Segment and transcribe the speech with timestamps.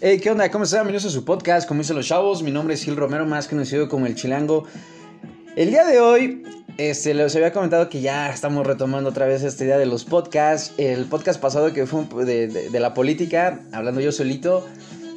[0.00, 0.48] Hey, ¿qué onda?
[0.48, 0.82] ¿Cómo están?
[0.82, 2.44] Bienvenidos a su podcast, como dicen los chavos.
[2.44, 4.64] Mi nombre es Gil Romero, más conocido como El Chilango.
[5.56, 6.44] El día de hoy,
[6.76, 10.72] este, les había comentado que ya estamos retomando otra vez esta idea de los podcasts.
[10.78, 14.68] El podcast pasado que fue de, de, la política, hablando yo solito,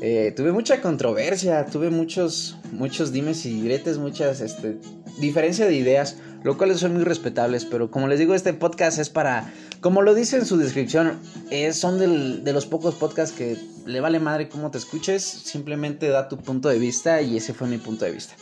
[0.02, 4.78] eh, tuve mucha controversia, tuve muchos, muchos dimes y diretes, muchas este,
[5.20, 9.12] diferencia de ideas, lo cual son muy respetables, pero como les digo, este podcast es
[9.12, 11.20] para, como lo dice en su descripción,
[11.50, 11.98] es, son
[12.44, 16.70] de los pocos podcasts que le vale madre cómo te escuches, simplemente da tu punto
[16.70, 18.36] de vista y ese fue mi punto de vista.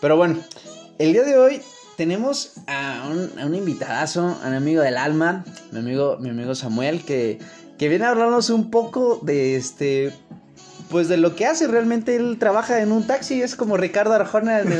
[0.00, 0.38] Pero bueno,
[0.98, 1.60] el día de hoy
[1.96, 7.04] tenemos a un, a invitadazo, a un amigo del alma, mi amigo, mi amigo Samuel,
[7.04, 7.40] que,
[7.78, 10.14] que viene a hablarnos un poco de este
[10.90, 14.60] pues de lo que hace realmente él trabaja en un taxi, es como Ricardo Arjona
[14.60, 14.70] en,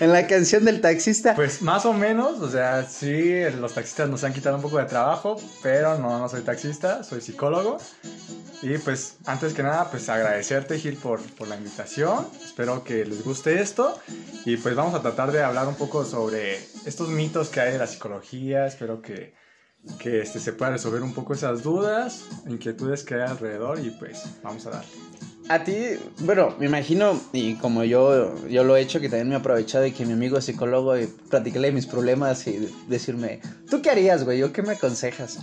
[0.12, 1.34] la canción del taxista.
[1.34, 4.86] Pues más o menos, o sea, sí, los taxistas nos han quitado un poco de
[4.86, 7.78] trabajo, pero no, no soy taxista, soy psicólogo.
[8.62, 13.22] Y pues antes que nada, pues agradecerte Gil por, por la invitación, espero que les
[13.22, 13.98] guste esto
[14.44, 17.78] y pues vamos a tratar de hablar un poco sobre estos mitos que hay de
[17.78, 19.32] la psicología, espero que
[19.98, 24.22] que este, se pueda resolver un poco esas dudas, inquietudes que hay alrededor y pues
[24.42, 24.90] vamos a darle.
[25.48, 25.74] A ti,
[26.20, 29.84] bueno, me imagino, y como yo, yo lo he hecho, que también me he aprovechado
[29.84, 34.24] de que mi amigo es psicólogo y platicarle mis problemas y decirme, ¿tú qué harías,
[34.24, 34.38] güey?
[34.38, 35.38] ¿Yo qué me aconsejas?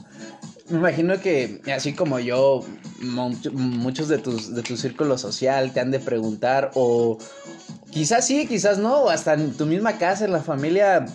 [0.69, 2.63] Me imagino que, así como yo,
[3.53, 7.17] muchos de tus, de tu círculo social te han de preguntar, o
[7.89, 11.07] quizás sí, quizás no, o hasta en tu misma casa, en la familia,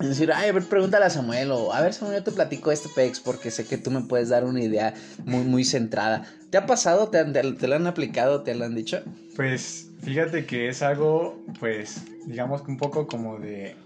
[0.00, 2.88] decir, ay, a ver, pregúntale a Samuel, o a ver, Samuel, yo te platico este
[2.88, 6.24] pex porque sé que tú me puedes dar una idea muy, muy centrada.
[6.50, 7.08] ¿Te ha pasado?
[7.08, 8.42] ¿Te, te, lo han aplicado?
[8.42, 9.02] ¿Te lo han dicho?
[9.34, 13.76] Pues fíjate que es algo, pues, digamos que un poco como de.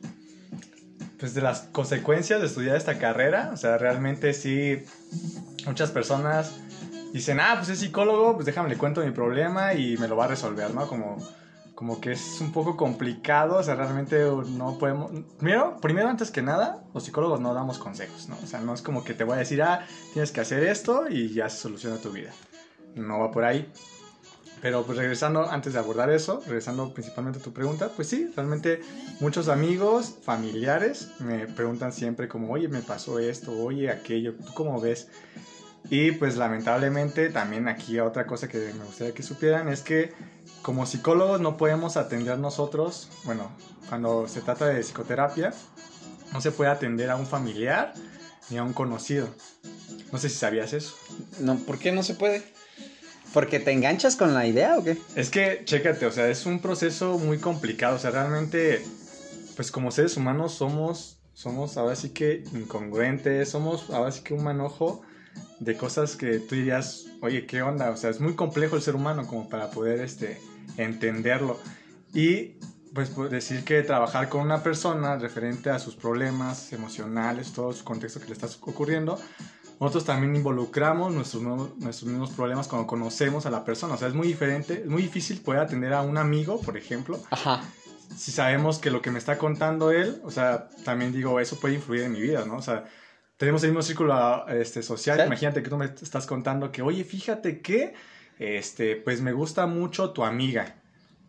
[1.18, 3.50] Pues de las consecuencias de estudiar esta carrera.
[3.52, 4.78] O sea, realmente sí,
[5.66, 6.52] muchas personas
[7.12, 10.24] dicen, ah, pues es psicólogo, pues déjame le cuento mi problema y me lo va
[10.24, 10.86] a resolver, ¿no?
[10.86, 11.18] Como
[11.80, 15.12] como que es un poco complicado, o sea, realmente no podemos...
[15.38, 18.36] Primero, primero antes que nada, los psicólogos no damos consejos, ¿no?
[18.36, 21.08] O sea, no es como que te voy a decir, ah, tienes que hacer esto
[21.08, 22.32] y ya se soluciona tu vida.
[22.96, 23.72] No va por ahí.
[24.60, 28.82] Pero pues regresando, antes de abordar eso, regresando principalmente a tu pregunta, pues sí, realmente
[29.20, 34.78] muchos amigos, familiares me preguntan siempre como, oye, me pasó esto, oye, aquello, ¿tú cómo
[34.82, 35.08] ves?
[35.88, 40.12] Y pues lamentablemente también aquí otra cosa que me gustaría que supieran es que
[40.62, 43.50] como psicólogos no podemos atender nosotros, bueno,
[43.88, 45.52] cuando se trata de psicoterapia,
[46.32, 47.94] no se puede atender a un familiar
[48.50, 49.28] ni a un conocido.
[50.12, 50.94] No sé si sabías eso.
[51.40, 52.42] No, ¿por qué no se puede?
[53.32, 54.98] ¿Porque te enganchas con la idea o qué?
[55.14, 57.96] Es que, chécate, o sea, es un proceso muy complicado.
[57.96, 58.84] O sea, realmente,
[59.56, 64.42] pues como seres humanos somos, somos ahora sí que incongruentes, somos ahora sí que un
[64.42, 65.02] manojo
[65.60, 67.90] de cosas que tú dirías, oye, ¿qué onda?
[67.90, 70.40] O sea, es muy complejo el ser humano como para poder este,
[70.76, 71.58] entenderlo.
[72.14, 72.56] Y
[72.94, 78.20] pues decir que trabajar con una persona referente a sus problemas emocionales, todo su contexto
[78.20, 79.18] que le está ocurriendo,
[79.78, 83.94] nosotros también involucramos nuestros, nuestros mismos problemas cuando conocemos a la persona.
[83.94, 87.18] O sea, es muy diferente, es muy difícil poder atender a un amigo, por ejemplo.
[87.30, 87.62] Ajá.
[88.14, 91.76] Si sabemos que lo que me está contando él, o sea, también digo, eso puede
[91.76, 92.56] influir en mi vida, ¿no?
[92.56, 92.86] O sea,
[93.40, 95.26] tenemos el mismo círculo este, social.
[95.26, 97.94] Imagínate que tú me estás contando que, oye, fíjate que,
[98.38, 100.74] este, pues me gusta mucho tu amiga.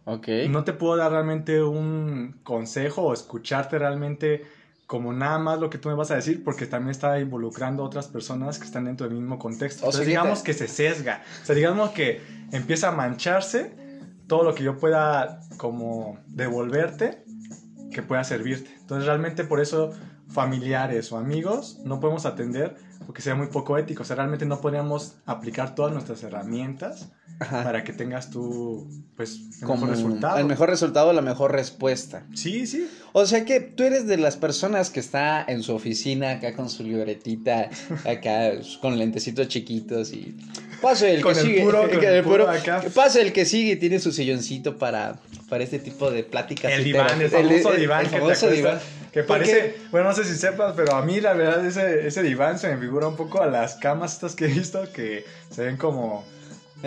[0.03, 0.27] Ok.
[0.49, 4.43] No te puedo dar realmente un consejo o escucharte realmente
[4.87, 7.85] como nada más lo que tú me vas a decir, porque también está involucrando a
[7.85, 9.87] otras personas que están dentro del mismo contexto.
[9.87, 11.23] O sea, digamos que se sesga.
[11.41, 12.19] O sea, digamos que
[12.51, 13.71] empieza a mancharse
[14.27, 17.23] todo lo que yo pueda como devolverte
[17.93, 18.69] que pueda servirte.
[18.81, 19.93] Entonces, realmente por eso
[20.31, 22.75] familiares o amigos no podemos atender
[23.05, 24.03] porque sea muy poco ético.
[24.03, 27.09] O sea, realmente no podríamos aplicar todas nuestras herramientas
[27.39, 30.37] para que tengas tú, pues, el mejor resultado.
[30.37, 32.25] El mejor resultado, la mejor respuesta.
[32.33, 32.87] Sí, sí.
[33.13, 36.69] O sea que tú eres de las personas que está en su oficina acá con
[36.69, 37.69] su libretita,
[38.05, 40.37] acá con lentecitos chiquitos y
[40.81, 41.61] pase el que sigue.
[41.61, 42.47] Puro, el, puro,
[42.93, 45.15] Pase el que sigue y tiene su silloncito para,
[45.49, 46.71] para este tipo de pláticas.
[46.71, 48.05] El diván, el famoso diván.
[48.05, 48.79] El famoso diván.
[49.11, 52.57] Que parece, bueno, no sé si sepas, pero a mí la verdad ese, ese diván
[52.57, 55.75] se me figura un poco a las camas estas que he visto que se ven
[55.75, 56.25] como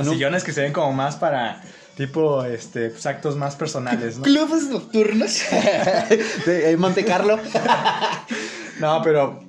[0.03, 1.63] sillones que se ven como más para
[1.97, 4.25] tipo este pues, actos más personales, ¿no?
[4.25, 5.43] Clubes nocturnos
[6.47, 7.39] de Monte Carlo.
[8.81, 9.45] no, pero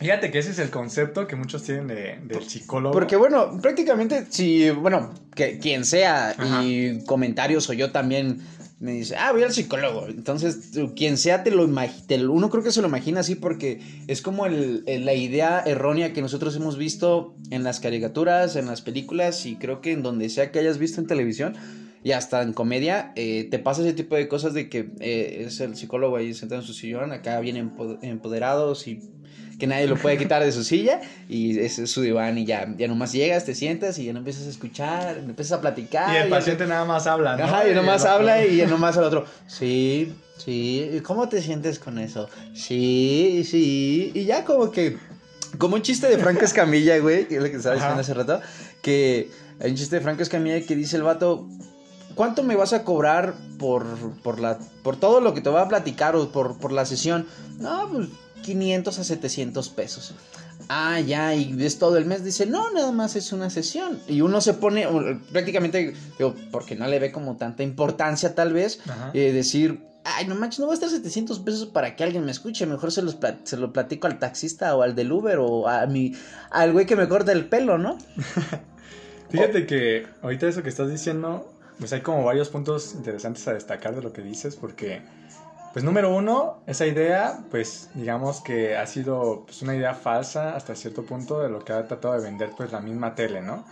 [0.00, 2.94] Fíjate que ese es el concepto que muchos tienen de, del psicólogo.
[2.94, 8.40] Porque bueno, prácticamente si, bueno, que quien sea y comentarios o yo también
[8.78, 10.06] me dice, ah, voy al psicólogo.
[10.08, 14.22] Entonces, quien sea, te lo imagina, uno creo que se lo imagina así porque es
[14.22, 19.44] como el, la idea errónea que nosotros hemos visto en las caricaturas, en las películas
[19.44, 21.56] y creo que en donde sea que hayas visto en televisión
[22.02, 25.60] y hasta en comedia, eh, te pasa ese tipo de cosas de que eh, es
[25.60, 27.70] el psicólogo ahí sentado en su sillón, acá bien
[28.00, 29.02] empoderados y
[29.60, 32.66] que nadie lo puede quitar de su silla y ese es su diván y ya,
[32.76, 36.12] ya nomás llegas, te sientas y ya no empiezas a escuchar, empiezas a platicar.
[36.12, 37.44] Y el paciente nada más habla, ¿no?
[37.44, 42.28] Ajá, y nomás habla y nomás al otro, sí, sí, ¿cómo te sientes con eso?
[42.54, 44.96] Sí, sí, y ya como que,
[45.58, 48.40] como un chiste de Franco Escamilla, güey, que es lo que estaba diciendo hace rato,
[48.82, 49.30] que
[49.60, 51.46] hay un chiste de Franco Escamilla que dice el vato,
[52.14, 53.84] ¿cuánto me vas a cobrar por,
[54.22, 57.26] por, la, por todo lo que te voy a platicar o por, por la sesión?
[57.58, 58.08] No, pues
[58.42, 60.14] 500 a 700 pesos.
[60.68, 62.22] Ah, ya, y ves todo el mes.
[62.22, 63.98] Dice, no, nada más es una sesión.
[64.06, 64.86] Y uno se pone,
[65.32, 68.80] prácticamente, digo, porque no le ve como tanta importancia tal vez,
[69.14, 72.30] eh, decir, ay, no manches, no va a estar 700 pesos para que alguien me
[72.30, 72.66] escuche.
[72.66, 76.14] Mejor se, los se lo platico al taxista o al del Uber o a mi,
[76.50, 77.98] al güey que me corta el pelo, ¿no?
[79.30, 83.94] Fíjate que ahorita eso que estás diciendo, pues hay como varios puntos interesantes a destacar
[83.94, 85.02] de lo que dices, porque
[85.72, 90.74] pues número uno, esa idea, pues digamos que ha sido pues, una idea falsa hasta
[90.74, 93.64] cierto punto de lo que ha tratado de vender pues la misma tele, ¿no?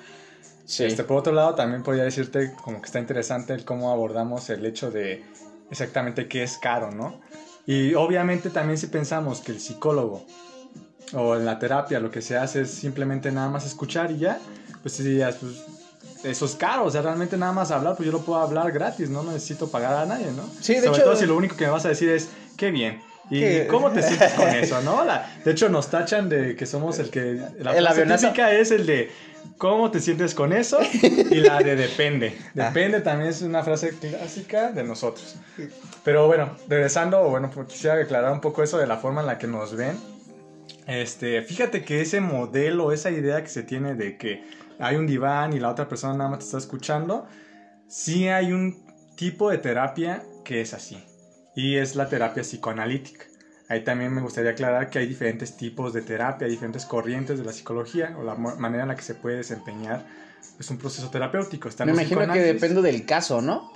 [0.65, 0.85] Sí.
[0.85, 4.65] Este, por otro lado, también podría decirte como que está interesante el cómo abordamos el
[4.67, 5.25] hecho de
[5.71, 7.21] exactamente qué es caro, ¿no?
[7.67, 10.25] Y obviamente también si pensamos que el psicólogo
[11.15, 14.39] o en la terapia lo que se hace es simplemente nada más escuchar y ya,
[14.83, 15.78] pues dirías, pues
[16.25, 19.09] eso es caro, o sea, realmente nada más hablar, pues yo lo puedo hablar gratis,
[19.09, 20.45] no necesito pagar a nadie, ¿no?
[20.61, 22.71] Sí, de Sobre hecho, todo si lo único que me vas a decir es, qué
[22.71, 23.01] bien.
[23.31, 25.05] ¿Y cómo te sientes con eso, no?
[25.45, 27.41] de hecho, nos tachan de que somos el que...
[27.59, 29.11] La el frase es el de,
[29.59, 30.79] ¿cómo te sientes con eso?
[31.03, 32.37] Y la de depende.
[32.39, 32.69] Ah.
[32.69, 35.37] Depende también es una frase clásica de nosotros.
[36.05, 39.39] Pero bueno, regresando, bueno, pues quisiera aclarar un poco eso de la forma en la
[39.39, 39.99] que nos ven.
[40.87, 44.43] Este, fíjate que ese modelo, esa idea que se tiene de que
[44.79, 47.27] hay un diván y la otra persona nada más te está escuchando,
[47.89, 48.85] sí hay un
[49.17, 51.05] tipo de terapia que es así.
[51.55, 53.27] Y es la terapia psicoanalítica.
[53.69, 57.53] Ahí también me gustaría aclarar que hay diferentes tipos de terapia, diferentes corrientes de la
[57.53, 60.05] psicología o la manera en la que se puede desempeñar.
[60.59, 61.69] Es un proceso terapéutico.
[61.85, 63.73] me imagino que depende del caso, ¿no?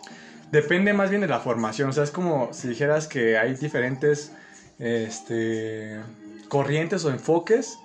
[0.50, 1.90] Depende más bien de la formación.
[1.90, 4.32] O sea, es como si dijeras que hay diferentes
[4.78, 6.00] este,
[6.48, 7.78] corrientes o enfoques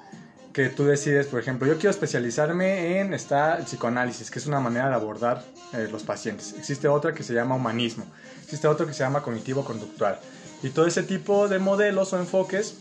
[0.57, 4.89] que tú decides, por ejemplo, yo quiero especializarme en esta psicoanálisis, que es una manera
[4.89, 5.43] de abordar
[5.73, 6.55] eh, los pacientes.
[6.57, 8.07] Existe otra que se llama humanismo,
[8.43, 10.19] existe otro que se llama cognitivo-conductual.
[10.63, 12.75] Y todo ese tipo de modelos o enfoques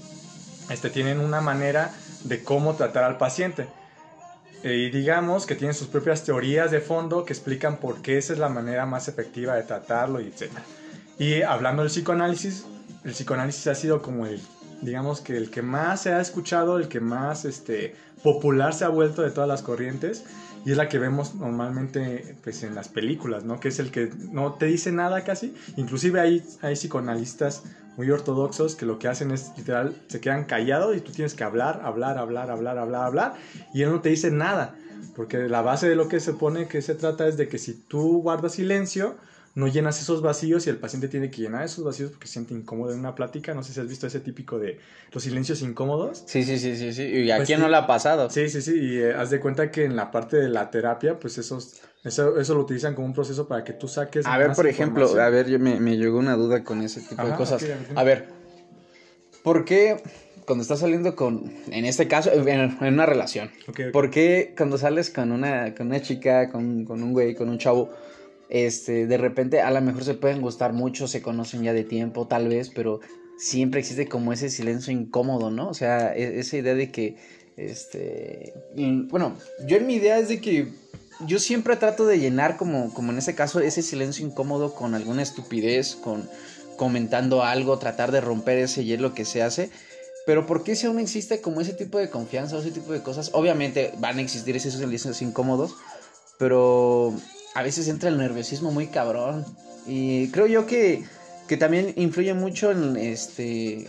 [0.70, 1.92] este, tienen una manera
[2.24, 3.68] de cómo tratar al paciente.
[4.62, 8.32] Eh, y digamos que tienen sus propias teorías de fondo que explican por qué esa
[8.32, 10.50] es la manera más efectiva de tratarlo, etc.
[11.18, 12.64] Y hablando del psicoanálisis,
[13.04, 14.40] el psicoanálisis ha sido como el
[14.82, 18.88] digamos que el que más se ha escuchado, el que más este, popular se ha
[18.88, 20.24] vuelto de todas las corrientes
[20.64, 23.60] y es la que vemos normalmente pues, en las películas, ¿no?
[23.60, 25.54] Que es el que no te dice nada casi.
[25.76, 27.62] Inclusive hay, hay psicoanalistas
[27.96, 31.44] muy ortodoxos que lo que hacen es literal, se quedan callados y tú tienes que
[31.44, 33.34] hablar, hablar, hablar, hablar, hablar, hablar
[33.72, 34.74] y él no te dice nada.
[35.14, 37.72] Porque la base de lo que se pone que se trata es de que si
[37.72, 39.14] tú guardas silencio,
[39.56, 42.52] no llenas esos vacíos y el paciente tiene que llenar esos vacíos porque se siente
[42.52, 43.54] incómodo en una plática.
[43.54, 44.78] No sé si has visto ese típico de
[45.12, 46.24] los silencios incómodos.
[46.26, 47.02] Sí, sí, sí, sí, sí.
[47.04, 48.28] ¿Y a pues quién no le ha pasado?
[48.28, 48.78] Sí, sí, sí.
[48.78, 52.38] Y eh, haz de cuenta que en la parte de la terapia, pues esos, eso,
[52.38, 54.26] eso lo utilizan como un proceso para que tú saques.
[54.26, 57.26] A ver, por ejemplo, a ver, yo me, me, llegó una duda con ese tipo
[57.26, 57.64] de cosas.
[57.94, 58.28] a, ver,
[59.42, 60.02] ¿por qué
[60.46, 63.50] cuando estás saliendo con, en este caso, en, una relación,
[63.90, 67.56] ¿por qué cuando sales con una, con una chica, con, con un güey, con un
[67.56, 67.90] chavo,
[68.48, 72.26] este, de repente a lo mejor se pueden gustar mucho, se conocen ya de tiempo,
[72.26, 73.00] tal vez, pero
[73.38, 75.68] siempre existe como ese silencio incómodo, ¿no?
[75.68, 77.16] O sea, e, esa idea de que,
[77.56, 78.54] este,
[79.08, 79.36] bueno,
[79.66, 80.68] yo en mi idea es de que
[81.26, 85.22] yo siempre trato de llenar como, como en ese caso ese silencio incómodo con alguna
[85.22, 86.28] estupidez, con
[86.76, 89.70] comentando algo, tratar de romper ese hielo que se hace.
[90.26, 93.02] Pero ¿por qué si aún existe como ese tipo de confianza o ese tipo de
[93.02, 93.30] cosas?
[93.32, 95.74] Obviamente van a existir esos silencios incómodos,
[96.38, 97.14] pero
[97.56, 99.46] a veces entra el nerviosismo muy cabrón.
[99.86, 101.04] Y creo yo que,
[101.48, 103.86] que también influye mucho en este,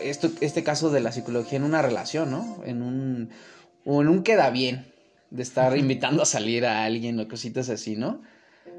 [0.00, 2.62] esto, este caso de la psicología en una relación, ¿no?
[2.66, 3.30] En un,
[3.86, 4.84] o en un queda bien
[5.30, 8.20] de estar invitando a salir a alguien o cositas así, ¿no?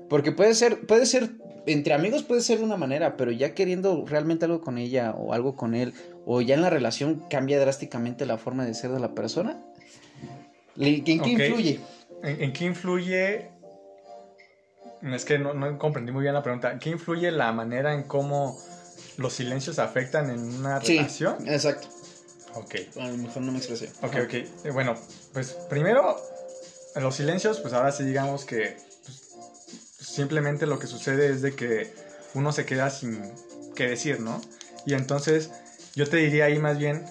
[0.07, 1.31] Porque puede ser, puede ser,
[1.65, 5.33] entre amigos puede ser de una manera, pero ya queriendo realmente algo con ella o
[5.33, 5.93] algo con él,
[6.27, 9.57] o ya en la relación cambia drásticamente la forma de ser de la persona.
[10.77, 11.79] ¿En qué influye?
[12.21, 13.60] ¿En, qué influye?
[15.03, 16.77] Es que no, comprendí muy bien la pregunta.
[16.79, 18.59] ¿Qué influye la manera en cómo
[19.17, 21.47] los silencios afectan en una relación?
[21.47, 21.87] Exacto.
[22.55, 22.75] Ok.
[22.99, 23.91] A lo mejor no me expresé.
[24.01, 24.33] Ok, ok.
[24.33, 24.95] Eh, bueno,
[25.33, 26.17] pues primero,
[26.95, 31.93] los silencios, pues ahora sí digamos que pues, simplemente lo que sucede es de que
[32.33, 33.21] uno se queda sin
[33.75, 34.41] qué decir, ¿no?
[34.85, 35.51] Y entonces
[35.95, 37.05] yo te diría ahí más bien,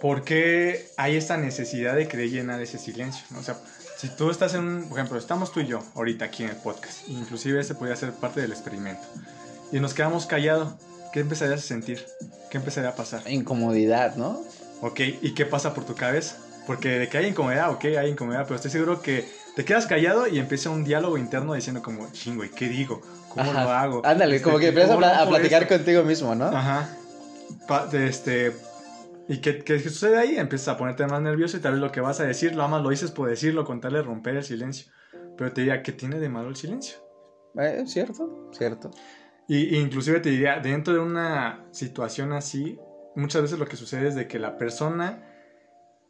[0.00, 3.24] ¿por qué hay esta necesidad de querer llenar ese silencio?
[3.38, 3.56] O sea,
[4.00, 6.56] si tú estás en un, por ejemplo, estamos tú y yo ahorita aquí en el
[6.56, 9.02] podcast, inclusive ese podría ser parte del experimento,
[9.72, 10.72] y nos quedamos callados,
[11.12, 12.02] ¿qué empezarías a sentir?
[12.50, 13.30] ¿Qué empezaría a pasar?
[13.30, 14.40] Incomodidad, ¿no?
[14.80, 16.38] Ok, ¿y qué pasa por tu cabeza?
[16.66, 20.26] Porque de que hay incomodidad, ok, hay incomodidad, pero estoy seguro que te quedas callado
[20.26, 23.02] y empieza un diálogo interno diciendo como, chingo, ¿y qué digo?
[23.28, 24.00] ¿Cómo lo hago?
[24.06, 26.46] Ándale, este, como que empiezas a, platicar contigo mismo, ¿no?
[26.46, 26.88] Ajá.
[27.92, 28.56] este,
[29.30, 30.36] ¿Y qué, qué, sucede ahí?
[30.36, 32.82] Empiezas a ponerte más nervioso y tal vez lo que vas a decir, lo amas,
[32.82, 34.90] lo dices por decirlo, contarle, romper el silencio.
[35.38, 36.98] Pero te diría, ¿qué tiene de malo el silencio?
[37.56, 38.90] Eh, cierto, cierto.
[39.46, 42.76] Y, inclusive te diría, dentro de una situación así,
[43.14, 45.24] muchas veces lo que sucede es de que la persona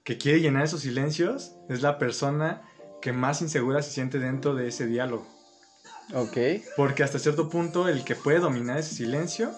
[0.02, 2.62] que quiere llenar esos silencios es la persona
[3.02, 5.26] que más insegura se siente dentro de ese diálogo.
[6.14, 6.38] Ok.
[6.74, 9.52] Porque hasta cierto punto el que puede dominar ese silencio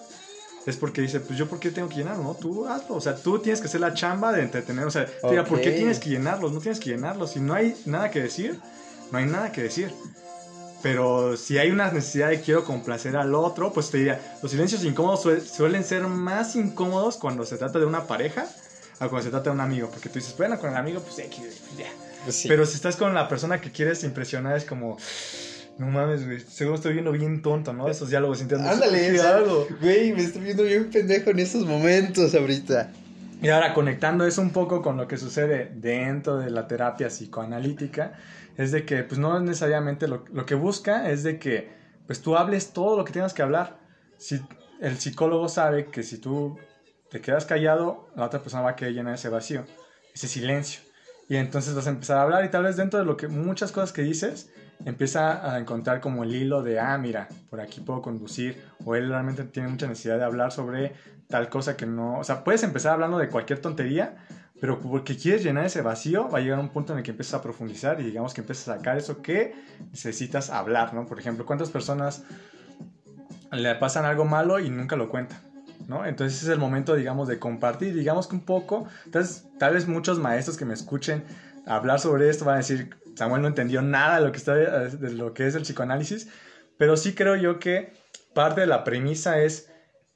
[0.65, 2.35] es porque dice, pues yo por qué tengo que llenarlo, ¿no?
[2.35, 5.43] Tú hazlo, o sea, tú tienes que hacer la chamba de entretener, o sea, mira,
[5.43, 6.51] ¿por qué tienes que llenarlos?
[6.51, 8.59] No tienes que llenarlos, si no hay nada que decir,
[9.11, 9.93] no hay nada que decir.
[10.81, 14.83] Pero si hay una necesidad de quiero complacer al otro, pues te diría, los silencios
[14.83, 18.45] incómodos suelen ser más incómodos cuando se trata de una pareja
[18.99, 21.15] a cuando se trata de un amigo, porque tú dices, bueno, con el amigo, pues
[21.15, 21.87] ya.
[22.25, 24.97] Pues Pero si estás con la persona que quieres impresionar, es como,
[25.77, 26.39] no mames, güey.
[26.39, 27.87] Seguro estoy viendo bien tonto, ¿no?
[27.87, 28.69] Esos diálogos internos.
[28.69, 29.67] Ándale, algo.
[29.81, 32.91] Güey, me estoy viendo bien pendejo en estos momentos ahorita.
[33.41, 38.13] Y ahora, conectando eso un poco con lo que sucede dentro de la terapia psicoanalítica,
[38.55, 41.71] es de que, pues no necesariamente lo, lo que busca es de que,
[42.07, 43.77] pues tú hables todo lo que tengas que hablar.
[44.17, 44.39] Si
[44.79, 46.57] el psicólogo sabe que si tú
[47.09, 49.65] te quedas callado, la otra persona va a querer llenar ese vacío,
[50.13, 50.81] ese silencio.
[51.29, 53.71] Y entonces vas a empezar a hablar y tal vez dentro de lo que muchas
[53.71, 54.49] cosas que dices,
[54.85, 59.09] empieza a encontrar como el hilo de, ah, mira, por aquí puedo conducir, o él
[59.09, 60.93] realmente tiene mucha necesidad de hablar sobre
[61.27, 64.17] tal cosa que no, o sea, puedes empezar hablando de cualquier tontería,
[64.59, 67.33] pero porque quieres llenar ese vacío, va a llegar un punto en el que empiezas
[67.35, 69.53] a profundizar y digamos que empiezas a sacar eso que
[69.91, 71.05] necesitas hablar, ¿no?
[71.05, 72.23] Por ejemplo, ¿cuántas personas
[73.51, 75.39] le pasan algo malo y nunca lo cuentan?
[75.87, 76.05] ¿no?
[76.05, 80.19] Entonces es el momento, digamos, de compartir, digamos que un poco, entonces tal vez muchos
[80.19, 81.23] maestros que me escuchen
[81.65, 85.09] hablar sobre esto van a decir, Samuel no entendió nada de lo que, está, de
[85.11, 86.27] lo que es el psicoanálisis,
[86.77, 87.93] pero sí creo yo que
[88.33, 89.69] parte de la premisa es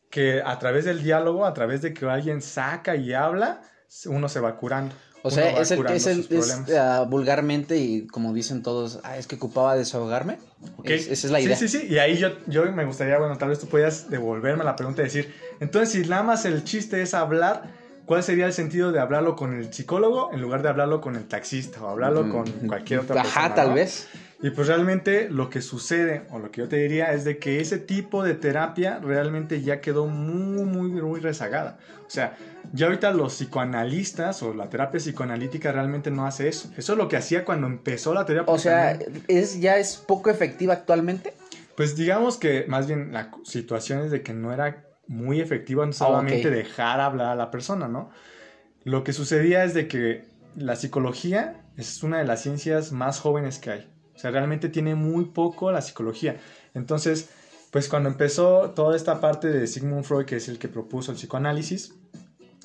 [0.10, 3.62] que a través del diálogo, a través de que alguien saca y habla,
[4.06, 4.96] uno se va curando.
[5.24, 9.36] O sea, es el, es, el, ah, vulgarmente y como dicen todos, ah, es que
[9.36, 10.38] ocupaba desahogarme.
[10.84, 11.58] esa es la idea.
[11.58, 11.88] Sí, sí, sí.
[11.90, 15.06] Y ahí yo, yo me gustaría, bueno, tal vez tú puedas devolverme la pregunta y
[15.06, 17.64] decir, entonces si nada más el chiste es hablar,
[18.08, 21.28] ¿cuál sería el sentido de hablarlo con el psicólogo en lugar de hablarlo con el
[21.28, 23.46] taxista o hablarlo mm, con cualquier otra persona?
[23.46, 24.08] Ajá, tal vez.
[24.42, 27.60] Y pues realmente lo que sucede, o lo que yo te diría, es de que
[27.60, 31.80] ese tipo de terapia realmente ya quedó muy, muy, muy rezagada.
[32.06, 32.38] O sea,
[32.72, 36.70] ya ahorita los psicoanalistas o la terapia psicoanalítica realmente no hace eso.
[36.78, 38.54] Eso es lo que hacía cuando empezó la terapia.
[38.54, 38.98] O sea,
[39.28, 41.34] ¿es, ¿ya es poco efectiva actualmente?
[41.76, 45.92] Pues digamos que más bien la situación es de que no era muy efectiva no
[45.92, 48.10] ah, solamente dejar hablar a la persona, ¿no?
[48.84, 53.60] Lo que sucedía es de que la psicología es una de las ciencias más jóvenes
[53.60, 53.92] que hay.
[54.16, 56.38] O sea, realmente tiene muy poco la psicología.
[56.74, 57.30] Entonces,
[57.72, 61.18] pues cuando empezó toda esta parte de Sigmund Freud, que es el que propuso el
[61.18, 61.94] psicoanálisis,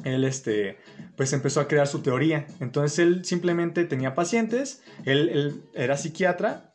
[0.04, 0.78] él este,
[1.16, 2.46] pues empezó a crear su teoría.
[2.60, 6.70] Entonces él simplemente tenía pacientes, él, era psiquiatra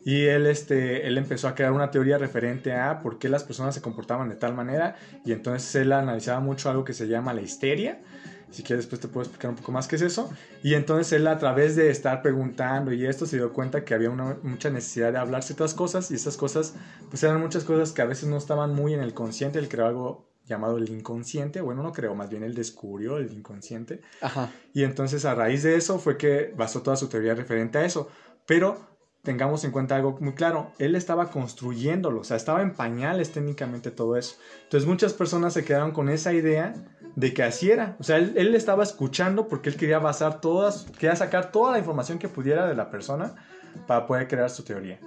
[0.00, 3.74] y él, este, él empezó a crear una teoría referente a por qué las personas
[3.74, 7.40] se comportaban de tal manera y entonces él analizaba mucho algo que se llama la
[7.40, 8.00] histeria.
[8.50, 10.30] Si quieres después te puedo explicar un poco más qué es eso.
[10.62, 14.08] Y entonces él a través de estar preguntando y esto se dio cuenta que había
[14.08, 16.74] una, mucha necesidad de hablar ciertas cosas y esas cosas
[17.10, 19.58] pues eran muchas cosas que a veces no estaban muy en el consciente.
[19.58, 24.00] Él creó algo llamado el inconsciente, bueno, no creo, más bien él descubrió el inconsciente.
[24.20, 24.50] Ajá.
[24.72, 28.08] Y entonces a raíz de eso fue que basó toda su teoría referente a eso.
[28.46, 28.88] Pero
[29.22, 33.90] tengamos en cuenta algo muy claro, él estaba construyéndolo, o sea, estaba en pañales técnicamente
[33.90, 34.36] todo eso.
[34.64, 36.74] Entonces muchas personas se quedaron con esa idea
[37.14, 40.86] de que así era, o sea, él, él estaba escuchando porque él quería basar todas,
[40.98, 43.34] quería sacar toda la información que pudiera de la persona
[43.86, 44.98] para poder crear su teoría.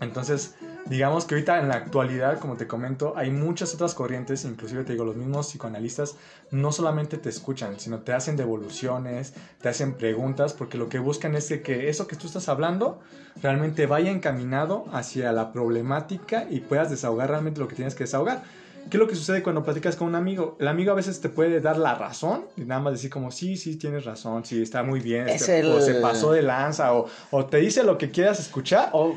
[0.00, 0.54] Entonces,
[0.90, 4.92] digamos que ahorita en la actualidad, como te comento, hay muchas otras corrientes, inclusive te
[4.92, 6.16] digo, los mismos psicoanalistas
[6.50, 9.32] no solamente te escuchan, sino te hacen devoluciones,
[9.62, 12.98] te hacen preguntas, porque lo que buscan es que eso que tú estás hablando
[13.40, 18.42] realmente vaya encaminado hacia la problemática y puedas desahogar realmente lo que tienes que desahogar.
[18.88, 20.56] ¿Qué es lo que sucede cuando platicas con un amigo?
[20.60, 23.56] El amigo a veces te puede dar la razón y nada más decir como, sí,
[23.56, 27.46] sí, tienes razón, sí, está muy bien, este, o se pasó de lanza, o, o,
[27.46, 29.16] te dice lo que quieras escuchar, o,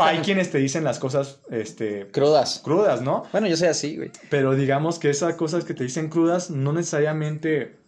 [0.00, 2.60] hay quienes te dicen las cosas este, crudas.
[2.64, 3.24] Crudas, ¿no?
[3.32, 4.10] Bueno, yo soy así, güey.
[4.30, 7.80] Pero digamos que esas cosas que te dicen crudas no necesariamente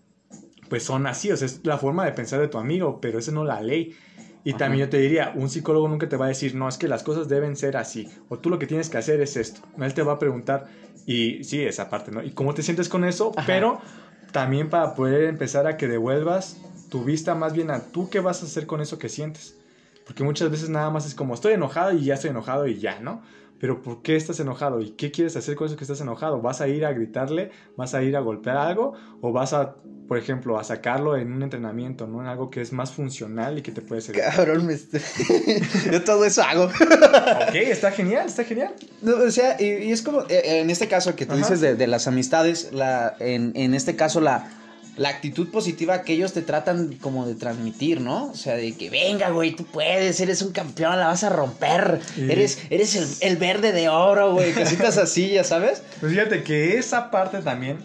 [0.73, 3.31] pues son así, o sea, es la forma de pensar de tu amigo, pero eso
[3.31, 3.95] no es la ley.
[4.45, 6.89] Y también yo te diría, un psicólogo nunca te va a decir, no, es que
[6.89, 9.61] las cosas deben ser así, o tú lo que tienes que hacer es esto.
[9.79, 10.67] Él te va a preguntar,
[11.07, 12.23] y sí, esa parte, ¿no?
[12.23, 13.33] ¿Y cómo te sientes con eso?
[13.47, 13.81] Pero
[14.33, 16.57] también para poder empezar a que devuelvas
[16.89, 19.57] tu vista más bien a tú qué vas a hacer con eso que sientes.
[20.05, 22.99] Porque muchas veces nada más es como, estoy enojado y ya estoy enojado y ya,
[23.01, 23.23] ¿no?
[23.63, 24.81] pero ¿por qué estás enojado?
[24.81, 26.43] ¿Y qué quieres hacer con eso que estás enojado?
[26.43, 27.53] ¿Vas a ir a gritarle?
[27.77, 28.95] ¿Vas a ir a golpear algo?
[29.21, 29.77] ¿O vas a,
[30.13, 32.21] por ejemplo, a sacarlo en un entrenamiento, ¿no?
[32.21, 34.23] En algo que es más funcional y que te puede servir.
[34.23, 34.77] Cabrón, me
[35.91, 36.65] yo todo eso hago.
[36.65, 38.75] ok, está genial, está genial.
[39.03, 42.69] o sea, y, es como, eh, en este caso que tú dices de, las amistades,
[42.73, 44.51] la, en, en este caso la
[44.97, 48.27] la actitud positiva que ellos te tratan como de transmitir, ¿no?
[48.27, 52.01] O sea, de que venga, güey, tú puedes, eres un campeón, la vas a romper,
[52.19, 55.83] eres, eres el, verde de oro, güey, cositas así, ya sabes.
[56.01, 57.79] Pues fíjate que esa parte también,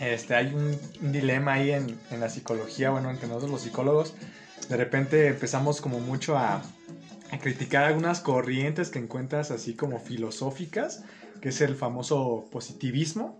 [0.00, 0.78] este, hay un,
[1.12, 4.14] dilema ahí en, en, la psicología, bueno, entre nosotros los psicólogos,
[4.68, 6.62] de repente empezamos como mucho a,
[7.30, 11.04] a criticar algunas corrientes que encuentras así como filosóficas,
[11.40, 13.38] que es el famoso positivismo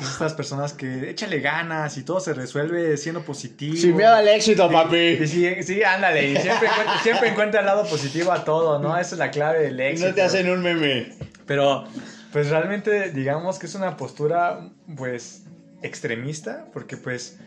[0.00, 3.76] estas personas que échale ganas y todo se resuelve siendo positivo.
[3.76, 5.26] Sin miedo al éxito, papi.
[5.26, 6.30] sí, sí, ándale.
[6.30, 8.96] Y siempre, encuentra, siempre encuentra el lado positivo a todo, ¿no?
[8.96, 10.08] Esa es la clave del éxito.
[10.08, 11.14] No te hacen un meme.
[11.46, 11.84] Pero,
[12.32, 15.42] pues realmente, digamos que es una postura, pues,
[15.82, 17.38] extremista, porque, pues,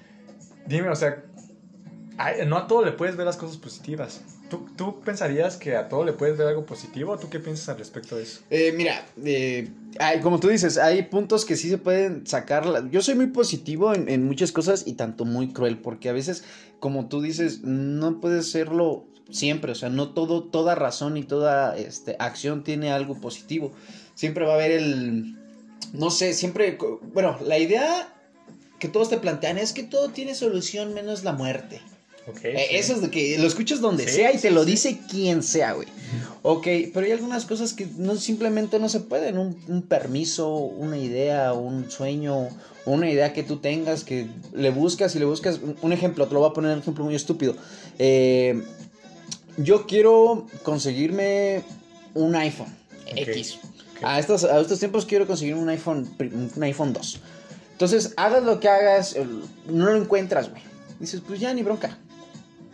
[0.67, 1.23] dime, o sea,
[2.47, 4.21] no a todo le puedes ver las cosas positivas.
[4.75, 7.17] ¿Tú, pensarías que a todo le puedes ver algo positivo?
[7.17, 8.41] ¿Tú qué piensas al respecto de eso?
[8.49, 9.71] Eh, mira, eh,
[10.21, 12.89] como tú dices, hay puntos que sí se pueden sacar.
[12.89, 16.43] Yo soy muy positivo en, muchas cosas y tanto muy cruel, porque a veces,
[16.79, 19.71] como tú dices, no puedes serlo siempre.
[19.71, 23.71] O sea, no todo, toda razón y toda este, acción tiene algo positivo.
[24.15, 25.37] Siempre va a haber el.
[25.93, 26.77] No sé, siempre.
[27.13, 28.20] Bueno, la idea
[28.81, 31.79] que todos te plantean es que todo tiene solución menos la muerte.
[32.43, 35.73] Eh, eso es de que lo escuchas donde sea y te lo dice quien sea,
[35.73, 35.87] güey.
[36.41, 39.37] Ok, pero hay algunas cosas que no, simplemente no se pueden.
[39.37, 42.49] Un, permiso, una idea, un sueño,
[42.85, 45.59] una idea que tú tengas, que le buscas y le buscas.
[45.83, 47.55] Un ejemplo, te lo voy a poner un ejemplo muy estúpido.
[47.99, 48.63] Eh,
[49.57, 51.61] yo quiero conseguirme
[52.15, 52.73] un iPhone
[53.15, 53.59] X.
[54.01, 56.09] A, estos, a estos tiempos quiero conseguir un iPhone,
[56.55, 57.19] un iPhone 2.
[57.81, 59.15] Entonces, hagas lo que hagas,
[59.67, 60.61] no lo encuentras, güey.
[60.99, 61.97] Dices, pues ya ni bronca.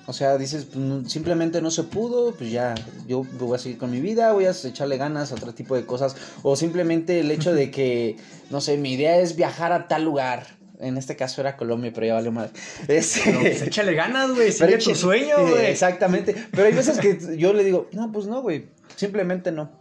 [0.06, 2.76] O sea, dices, pues, simplemente no se pudo, pues ya,
[3.08, 5.86] yo voy a seguir con mi vida, voy a echarle ganas a otro tipo de
[5.86, 6.17] cosas.
[6.43, 8.17] O simplemente el hecho de que,
[8.50, 10.46] no sé, mi idea es viajar a tal lugar.
[10.82, 12.52] En este caso era Colombia, pero ya valió mal.
[12.89, 13.32] Este...
[13.32, 15.67] pues échale ganas, güey, sigue tu sueño, güey.
[15.67, 16.36] Exactamente.
[16.52, 18.67] Pero hay veces que yo le digo, no, pues no, güey,
[18.98, 19.72] simplemente no.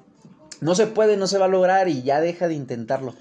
[0.60, 3.16] No se puede, no se va a lograr y ya deja de intentarlo.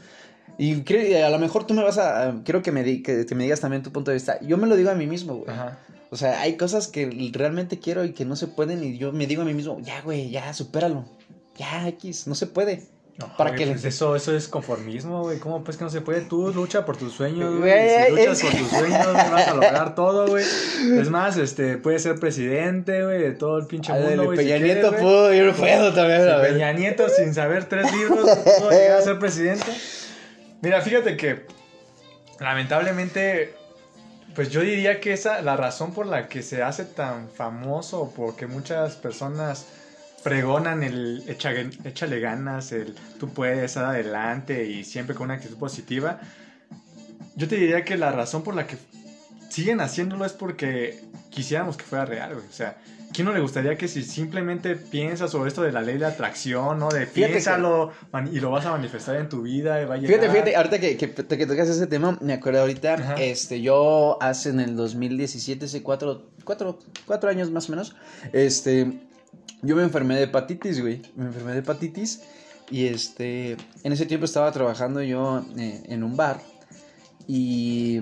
[0.58, 2.42] Y a lo mejor tú me vas a.
[2.44, 4.40] Quiero que me, que, que me digas también tu punto de vista.
[4.42, 5.50] Yo me lo digo a mí mismo, güey.
[5.50, 5.80] Ajá.
[6.16, 9.28] O sea, hay cosas que realmente quiero y que no se pueden y yo me
[9.28, 11.04] digo a mí mismo, ya, güey, ya, supéralo.
[11.58, 12.84] Ya, X, no se puede.
[13.38, 15.40] para que pues eso, eso es conformismo, güey.
[15.40, 16.22] ¿Cómo pues que no se puede?
[16.22, 17.72] Tú lucha por tus sueños, güey.
[18.08, 20.46] Si luchas por tus sueños, vas a lograr todo, güey.
[20.46, 24.38] Es más, este, puedes ser presidente, güey, de todo el pinche mundo, güey.
[24.38, 26.22] Peña Nieto pudo, yo no puedo también.
[26.22, 29.66] Si Peña Nieto, sin saber tres libros, pudo llegar a ser presidente.
[30.66, 31.46] Mira, fíjate que
[32.40, 33.54] lamentablemente
[34.34, 38.48] pues yo diría que esa, la razón por la que se hace tan famoso, porque
[38.48, 39.68] muchas personas
[40.24, 46.20] pregonan el échale, ganas, el tú puedes, adelante y siempre con una actitud positiva,
[47.36, 48.78] yo te diría que la razón por la que
[49.52, 51.00] siguen haciéndolo es porque
[51.30, 52.38] quisiéramos que fuera real.
[52.38, 52.76] O sea,
[53.16, 56.78] ¿quién no le gustaría que si simplemente piensas sobre esto de la ley de atracción,
[56.80, 56.90] ¿no?
[56.90, 57.92] De piénsalo
[58.32, 60.20] y lo vas a manifestar en tu vida y va a llegar.
[60.20, 64.50] Fíjate, fíjate, ahorita que, que, que tocas ese tema, me acuerdo ahorita, este, yo hace
[64.50, 67.96] en el 2017, hace cuatro, cuatro, cuatro años más o menos,
[68.34, 69.00] este,
[69.62, 71.02] yo me enfermé de hepatitis, güey.
[71.16, 72.22] Me enfermé de hepatitis
[72.70, 76.42] y este, en ese tiempo estaba trabajando yo eh, en un bar
[77.28, 78.02] y,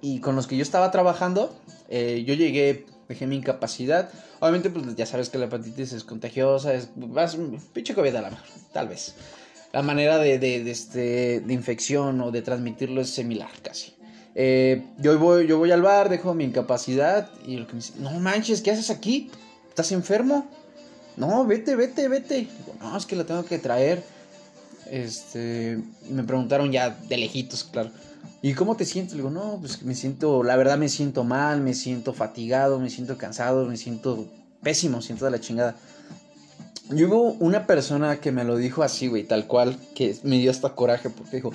[0.00, 1.56] y con los que yo estaba trabajando,
[1.88, 4.10] eh, yo llegué dejé mi incapacidad.
[4.40, 7.36] Obviamente, pues ya sabes que la hepatitis es contagiosa, es más
[7.72, 9.14] pinche COVID a la mejor, tal vez.
[9.72, 13.94] La manera de, de, este, de infección o de transmitirlo es similar casi.
[14.34, 17.94] Eh, yo, voy, yo voy al bar, dejo mi incapacidad y el que me dice,
[17.98, 19.30] no manches, ¿qué haces aquí?
[19.68, 20.46] ¿Estás enfermo?
[21.16, 22.46] No, vete, vete, vete.
[22.80, 24.02] no, es que la tengo que traer.
[24.90, 27.90] Este, me preguntaron ya de lejitos, claro.
[28.40, 29.14] ¿Y cómo te sientes?
[29.14, 32.88] Le digo, no, pues me siento, la verdad me siento mal, me siento fatigado, me
[32.88, 34.28] siento cansado, me siento
[34.62, 35.76] pésimo, siento de la chingada.
[36.90, 40.50] Y hubo una persona que me lo dijo así, güey, tal cual, que me dio
[40.50, 41.52] hasta coraje porque dijo,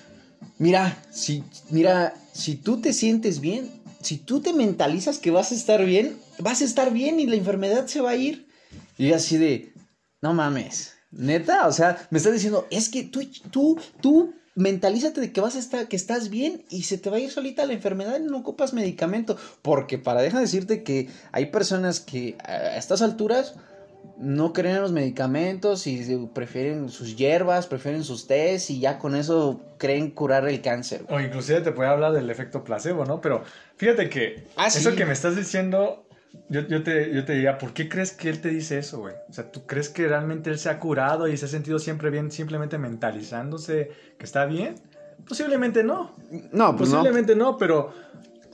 [0.58, 3.68] mira, si, mira, si tú te sientes bien,
[4.00, 7.36] si tú te mentalizas que vas a estar bien, vas a estar bien y la
[7.36, 8.48] enfermedad se va a ir.
[8.96, 9.74] Y así de,
[10.22, 15.32] no mames, neta, o sea, me estás diciendo, es que tú, tú, tú mentalízate de
[15.32, 17.72] que vas a estar, que estás bien y se te va a ir solita la
[17.72, 19.36] enfermedad y no ocupas medicamento.
[19.62, 23.54] Porque para dejar decirte que hay personas que a estas alturas
[24.18, 29.14] no creen en los medicamentos y prefieren sus hierbas, prefieren sus tés y ya con
[29.14, 31.04] eso creen curar el cáncer.
[31.08, 33.20] O inclusive te puede hablar del efecto placebo, ¿no?
[33.20, 33.42] Pero
[33.76, 36.04] fíjate que ah, eso que me estás diciendo
[36.48, 39.14] yo, yo, te, yo te diría, ¿por qué crees que él te dice eso, güey?
[39.28, 42.10] O sea, ¿tú crees que realmente él se ha curado y se ha sentido siempre
[42.10, 44.74] bien simplemente mentalizándose que está bien?
[45.28, 46.12] Posiblemente no.
[46.52, 47.92] No, pues Posiblemente no, pero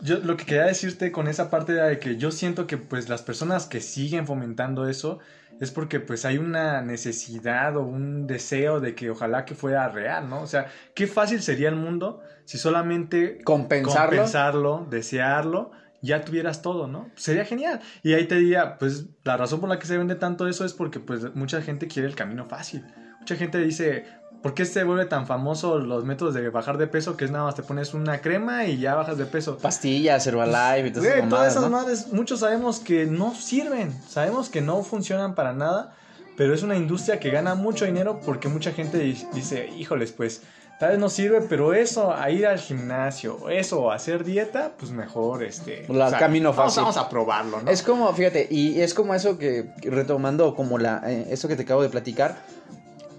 [0.03, 3.23] yo lo que quería decirte con esa parte de que yo siento que pues las
[3.23, 5.19] personas que siguen fomentando eso
[5.61, 10.29] es porque pues hay una necesidad o un deseo de que ojalá que fuera real,
[10.29, 10.43] ¿no?
[10.43, 15.71] O sea, qué fácil sería el mundo si solamente compensarlo, compensarlo desearlo
[16.07, 17.11] ya tuvieras todo, ¿no?
[17.16, 17.81] Sería genial.
[18.03, 20.73] Y ahí te diría, pues la razón por la que se vende tanto eso es
[20.73, 22.85] porque pues mucha gente quiere el camino fácil.
[23.21, 24.07] Mucha gente dice,
[24.42, 27.16] ¿por qué se vuelve tan famoso los métodos de bajar de peso?
[27.16, 29.59] Que es nada más te pones una crema y ya bajas de peso.
[29.59, 34.61] Pastillas, Herbalife y todas esas todas esas madres, muchos sabemos que no sirven, sabemos que
[34.61, 35.95] no funcionan para nada,
[36.37, 40.42] pero es una industria que gana mucho dinero porque mucha gente dice, híjoles, pues
[40.79, 45.43] tal vez no sirve, pero eso, a ir al gimnasio, eso, hacer dieta, pues mejor,
[45.43, 45.87] este...
[45.89, 46.83] La camino fácil.
[46.83, 47.71] Vamos, a probarlo, ¿no?
[47.71, 51.62] Es como, fíjate, y es como eso que, retomando como la, eh, eso que te
[51.62, 52.37] acabo de platicar,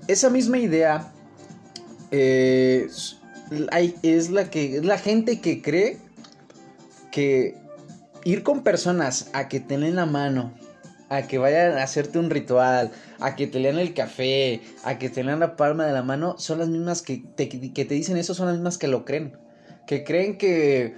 [0.07, 1.11] esa misma idea
[2.11, 2.87] eh,
[4.03, 5.97] es la que, es la gente que cree
[7.11, 7.57] que
[8.23, 10.53] ir con personas a que te la mano,
[11.09, 15.09] a que vayan a hacerte un ritual, a que te lean el café, a que
[15.09, 18.17] te lean la palma de la mano, son las mismas que te, que te dicen
[18.17, 19.37] eso, son las mismas que lo creen.
[19.85, 20.95] Que creen que,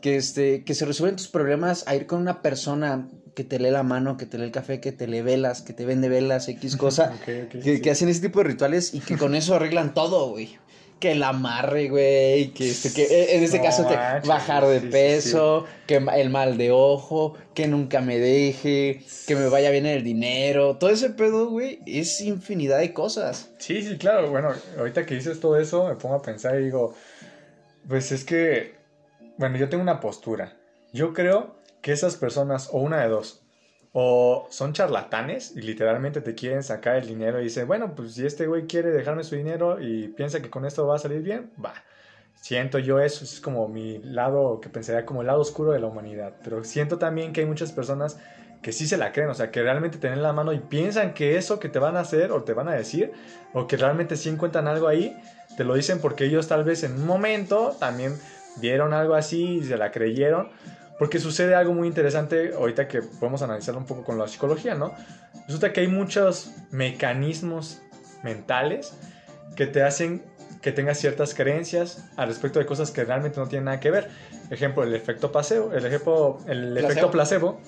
[0.00, 3.70] que, este, que se resuelven tus problemas a ir con una persona que te lee
[3.70, 6.48] la mano, que te lee el café, que te lee velas, que te vende velas,
[6.48, 10.30] X cosa, que, que, hacen ese tipo de rituales y que con eso arreglan todo,
[10.30, 10.58] güey
[10.98, 13.94] que el amarre, güey, que, este, que eh, en este caso te
[14.26, 19.70] bajar de peso, que el mal de ojo, que nunca me deje, que me vaya
[19.70, 23.50] bien el dinero, todo ese pedo, güey, es infinidad de cosas.
[23.58, 26.94] Sí, sí, claro, bueno, ahorita que dices todo eso, me pongo a pensar y digo,
[27.88, 28.74] pues es que,
[29.36, 30.56] bueno, yo tengo una postura.
[30.92, 33.42] Yo creo que esas personas, o una de dos,
[33.92, 38.26] o son charlatanes y literalmente te quieren sacar el dinero y dicen, bueno, pues si
[38.26, 41.50] este güey quiere dejarme su dinero y piensa que con esto va a salir bien,
[41.62, 41.74] va.
[42.34, 45.86] Siento yo eso, es como mi lado que pensaría como el lado oscuro de la
[45.86, 46.34] humanidad.
[46.44, 48.18] Pero siento también que hay muchas personas
[48.62, 51.36] que sí se la creen, o sea, que realmente tienen la mano y piensan que
[51.36, 53.12] eso que te van a hacer o te van a decir,
[53.52, 55.16] o que realmente sí encuentran algo ahí,
[55.56, 58.18] te lo dicen porque ellos tal vez en un momento también
[58.56, 60.50] vieron algo así y se la creyeron
[60.98, 64.94] porque sucede algo muy interesante ahorita que podemos analizarlo un poco con la psicología, ¿no?
[65.46, 67.80] Resulta que hay muchos mecanismos
[68.22, 68.94] mentales
[69.56, 70.22] que te hacen
[70.60, 74.08] que tengas ciertas creencias al respecto de cosas que realmente no tienen nada que ver.
[74.50, 77.60] Ejemplo, el efecto placebo, el, ejemplo, el efecto placebo,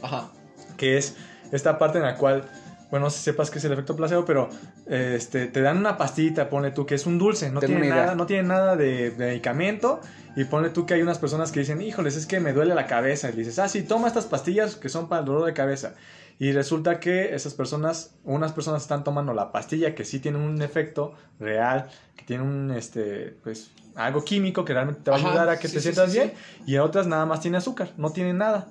[0.76, 1.16] que es
[1.52, 2.48] esta parte en la cual
[2.90, 4.48] bueno, no sé si sepas qué es el efecto placebo, pero
[4.86, 8.26] este, te dan una pastita, pone tú que es un dulce, no tiene nada, no
[8.26, 10.00] tiene nada de, medicamento,
[10.36, 12.86] y pone tú que hay unas personas que dicen, híjoles, es que me duele la
[12.86, 15.94] cabeza, y dices, ah, sí, toma estas pastillas que son para el dolor de cabeza.
[16.40, 20.62] Y resulta que esas personas, unas personas están tomando la pastilla que sí tiene un
[20.62, 25.48] efecto real, que tiene un, este, pues, algo químico que realmente te va a ayudar
[25.50, 26.32] a que te sientas bien,
[26.66, 28.68] y otras nada más tiene azúcar, no tiene nada.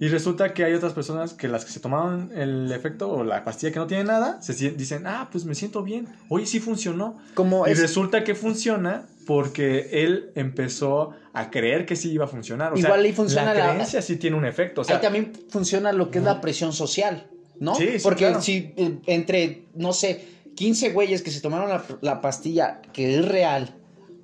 [0.00, 3.44] Y resulta que hay otras personas que las que se tomaron el efecto o la
[3.44, 6.08] pastilla que no tiene nada, se dicen, ah, pues me siento bien.
[6.28, 7.16] Oye, sí funcionó.
[7.34, 12.76] Como y resulta que funciona porque él empezó a creer que sí iba a funcionar.
[12.76, 14.82] Igual ahí funciona la creencia sí tiene un efecto.
[14.86, 17.28] ahí también funciona lo que es la presión social,
[17.60, 17.74] ¿no?
[17.74, 20.24] Sí, sí Porque si eh, entre, no sé,
[20.56, 23.74] 15 güeyes que se tomaron la, la pastilla que es real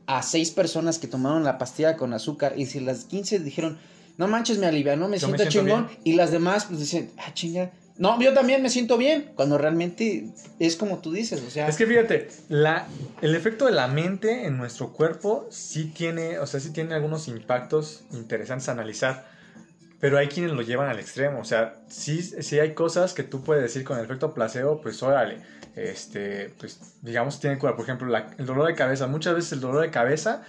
[0.07, 3.79] a 6 personas que tomaron la pastilla con azúcar y si las 15 dijeron
[4.17, 5.09] no manches, me alivia, ¿no?
[5.09, 5.91] Me Yo me siento siento chingón.
[6.05, 7.71] Y las demás, pues dicen, ah, chinga.
[7.97, 9.31] No, yo también me siento bien.
[9.35, 10.25] Cuando realmente
[10.59, 11.69] es como tú dices, o sea.
[11.69, 12.87] Es que fíjate, la,
[13.21, 17.29] el efecto de la mente en nuestro cuerpo sí tiene, o sea, sí tiene algunos
[17.29, 19.27] impactos interesantes a analizar,
[20.01, 23.43] pero hay quienes lo llevan al extremo, o sea, sí, sí hay cosas que tú
[23.45, 25.43] puedes decir con el efecto placebo, pues órale,
[25.77, 29.61] este, pues digamos tiene cura, por ejemplo, la- el dolor de cabeza, muchas veces el
[29.61, 30.41] dolor de cabeza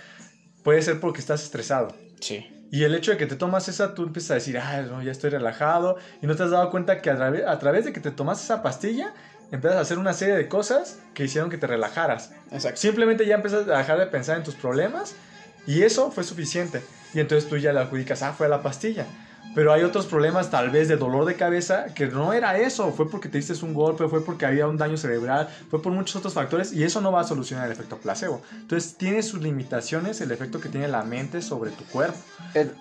[0.63, 1.93] puede ser porque estás estresado.
[2.21, 2.45] Sí.
[2.71, 5.12] Y el hecho de que te tomas esa, tú empiezas a decir, ah, no, ya
[5.12, 5.97] estoy relajado.
[6.21, 8.41] Y no te has dado cuenta que a, través- a través de que te tomas
[8.41, 9.13] esa pastilla,
[9.51, 12.31] empiezas a hacer una serie de cosas que hicieron que te relajaras.
[12.49, 12.79] Exacto.
[12.79, 15.13] Simplemente ya empiezas a dejar de pensar en tus problemas
[15.67, 16.81] y eso fue suficiente.
[17.13, 19.05] Y entonces tú ya le adjudicas, ah, fue la pastilla.
[19.54, 22.91] Pero hay otros problemas, tal vez de dolor de cabeza, que no era eso.
[22.91, 26.15] Fue porque te diste un golpe, fue porque había un daño cerebral, fue por muchos
[26.15, 28.41] otros factores y eso no va a solucionar el efecto placebo.
[28.54, 32.17] Entonces tiene sus limitaciones el efecto que tiene la mente sobre tu cuerpo.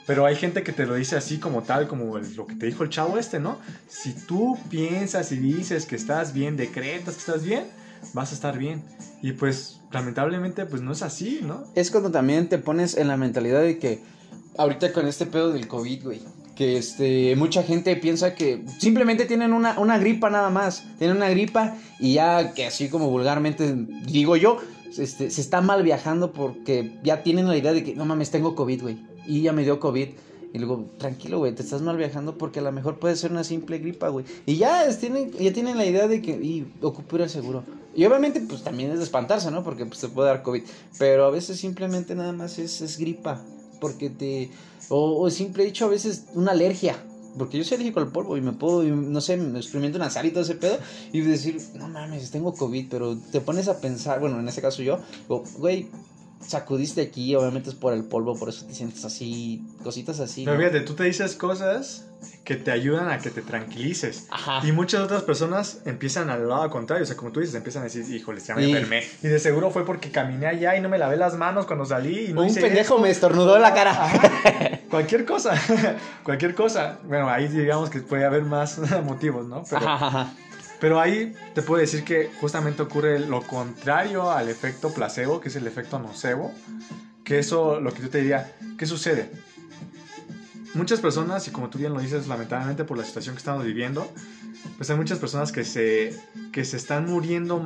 [0.06, 2.84] Pero hay gente que te lo dice así como tal, como lo que te dijo
[2.84, 3.58] el chavo este, ¿no?
[3.88, 7.64] Si tú piensas y dices que estás bien, decretas que estás bien,
[8.12, 8.84] vas a estar bien.
[9.22, 11.64] Y pues lamentablemente pues no es así, ¿no?
[11.74, 14.00] es cuando también te pones en la mentalidad de que
[14.56, 16.22] ahorita con este pedo del COVID, güey,
[16.60, 21.30] que este mucha gente piensa que simplemente tienen una, una gripa nada más, tienen una
[21.30, 24.58] gripa y ya que así como vulgarmente digo yo,
[24.98, 28.54] este, se está mal viajando porque ya tienen la idea de que no mames, tengo
[28.54, 30.08] COVID, güey, y ya me dio COVID.
[30.52, 33.44] Y luego, tranquilo, güey, te estás mal viajando porque a lo mejor puede ser una
[33.44, 34.26] simple gripa, güey.
[34.44, 37.62] Y ya, tienen, ya tienen la idea de que, y ocupo ir al seguro.
[37.94, 39.62] Y obviamente, pues también es de espantarse, ¿no?
[39.62, 40.64] Porque pues, te puede dar COVID.
[40.98, 43.40] Pero a veces simplemente nada más es, es gripa.
[43.80, 44.50] Porque te.
[44.88, 46.96] O, o simple dicho, a veces una alergia.
[47.38, 50.26] Porque yo soy alérgico al polvo y me puedo, no sé, me experimento una sal
[50.26, 50.78] y todo ese pedo.
[51.12, 52.86] Y decir, no mames, tengo COVID.
[52.90, 54.98] Pero te pones a pensar, bueno, en ese caso yo,
[55.58, 55.88] güey,
[56.40, 60.44] sacudiste aquí, obviamente es por el polvo, por eso te sientes así, cositas así.
[60.44, 60.62] Pero ¿no?
[60.62, 62.06] fíjate, tú te dices cosas
[62.44, 64.26] que te ayudan a que te tranquilices.
[64.30, 64.66] Ajá.
[64.66, 67.84] Y muchas otras personas empiezan al lado contrario, o sea, como tú dices, empiezan a
[67.84, 68.70] decir, híjole, ya me Sí.
[68.72, 69.02] enfermé.
[69.22, 72.26] Y de seguro fue porque caminé allá y no me lavé las manos cuando salí
[72.26, 72.98] y no Un hice pendejo esto".
[73.02, 73.90] me estornudó en la cara.
[74.04, 74.30] Ajá.
[74.90, 75.54] Cualquier cosa,
[76.24, 76.98] cualquier cosa.
[77.04, 79.62] Bueno, ahí digamos que puede haber más motivos, ¿no?
[79.70, 80.34] Pero, Ajá, ajá.
[80.80, 85.56] Pero ahí te puedo decir que justamente ocurre lo contrario al efecto placebo, que es
[85.56, 86.52] el efecto nocebo.
[87.22, 89.30] Que eso, lo que yo te diría, ¿qué sucede?
[90.74, 94.10] Muchas personas, y como tú bien lo dices, lamentablemente por la situación que estamos viviendo,
[94.78, 96.18] pues hay muchas personas que se,
[96.50, 97.62] que se están muriendo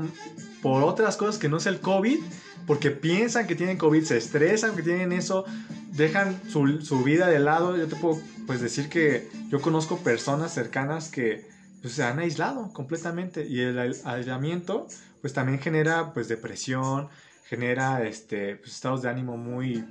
[0.61, 2.19] por otras cosas que no es el COVID,
[2.67, 5.45] porque piensan que tienen COVID, se estresan que tienen eso,
[5.93, 7.77] dejan su, su vida de lado.
[7.77, 11.54] Yo te puedo pues, decir que yo conozco personas cercanas que
[11.85, 14.87] pues, se han aislado completamente y el ai- aislamiento
[15.21, 17.09] pues también genera pues depresión,
[17.45, 19.85] genera este, pues, estados de ánimo muy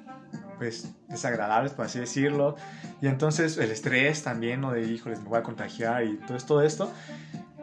[0.58, 2.56] pues desagradables, por así decirlo.
[3.00, 4.72] Y entonces el estrés también, ¿no?
[4.72, 6.92] De, híjoles, me voy a contagiar y todo, todo esto.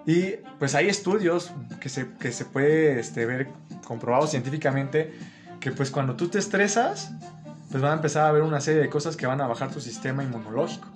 [0.07, 3.49] Y pues hay estudios que se, que se puede este, ver
[3.85, 5.12] comprobados científicamente
[5.59, 7.11] que pues cuando tú te estresas,
[7.73, 9.81] pues van a empezar a haber una serie de cosas que van a bajar tu
[9.81, 10.87] sistema inmunológico.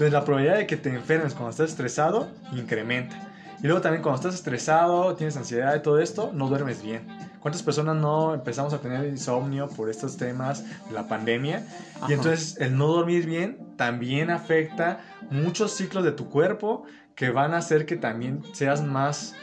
[0.00, 3.18] Entonces la probabilidad de que te enfermes cuando estás estresado incrementa.
[3.62, 7.06] Y luego también cuando estás estresado, tienes ansiedad y todo esto, no duermes bien.
[7.38, 11.66] ¿Cuántas personas no empezamos a tener insomnio por estos temas de la pandemia?
[11.96, 12.06] Ajá.
[12.08, 16.84] Y entonces el no dormir bien también afecta muchos ciclos de tu cuerpo
[17.20, 19.34] que van a hacer que también seas más,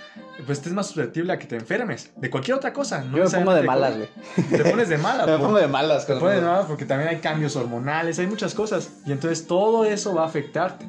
[0.47, 3.03] pues estés más susceptible a que te enfermes de cualquier otra cosa.
[3.03, 4.09] No Yo me pongo de malas, güey.
[4.49, 5.27] Te pones de malas.
[5.27, 6.07] Me pongo de malas.
[6.07, 8.93] te pones de malas porque también hay cambios hormonales, hay muchas cosas.
[9.05, 10.87] Y entonces todo eso va a afectarte.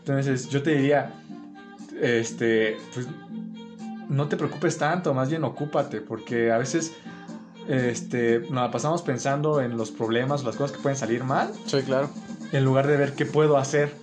[0.00, 1.14] Entonces yo te diría,
[1.98, 3.06] este, pues
[4.10, 6.92] no te preocupes tanto, más bien ocúpate, porque a veces
[7.68, 11.80] este, nos la pasamos pensando en los problemas, las cosas que pueden salir mal, Sí,
[11.84, 12.10] claro.
[12.52, 13.94] en lugar de ver qué puedo hacer,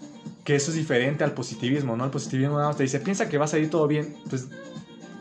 [0.46, 2.06] que eso es diferente al positivismo, ¿no?
[2.06, 4.48] El positivismo nada más te dice, piensa que va a salir todo bien, pues,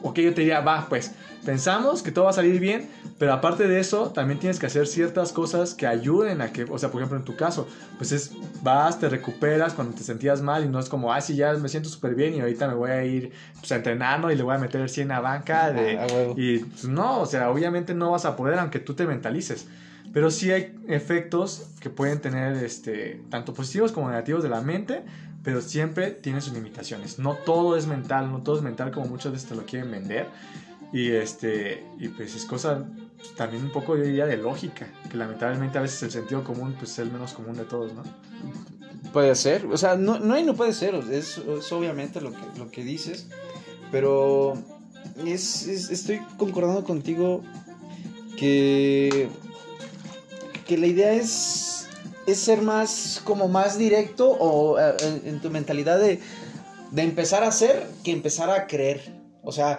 [0.02, 1.12] ok, yo te diría, va, pues,
[1.46, 4.86] pensamos que todo va a salir bien, pero aparte de eso, también tienes que hacer
[4.86, 8.32] ciertas cosas que ayuden a que, o sea, por ejemplo, en tu caso, pues es,
[8.62, 11.70] vas, te recuperas cuando te sentías mal y no es como, ah, sí, ya me
[11.70, 14.54] siento súper bien y ahorita me voy a ir, pues, a entrenarlo y le voy
[14.54, 16.06] a meter 100 a banca de, Ah,
[16.36, 19.66] y pues, no, o sea, obviamente no vas a poder aunque tú te mentalices.
[20.14, 25.02] Pero sí hay efectos que pueden tener este, tanto positivos como negativos de la mente,
[25.42, 27.18] pero siempre tiene sus limitaciones.
[27.18, 30.28] No todo es mental, no todo es mental como muchas veces te lo quieren vender.
[30.92, 32.86] Y, este, y pues es cosa
[33.36, 36.92] también un poco, yo diría, de lógica, que lamentablemente a veces el sentido común pues,
[36.92, 38.04] es el menos común de todos, ¿no?
[39.12, 42.70] Puede ser, o sea, no, no no puede ser, es, es obviamente lo que, lo
[42.70, 43.28] que dices,
[43.90, 44.54] pero
[45.24, 47.42] es- estoy concordando contigo
[48.36, 49.28] que,
[50.64, 51.74] que la idea es
[52.26, 54.94] es ser más, como más directo o eh,
[55.26, 56.20] en, tu mentalidad de,
[56.90, 59.00] de empezar a hacer que empezar a creer.
[59.42, 59.78] O sea,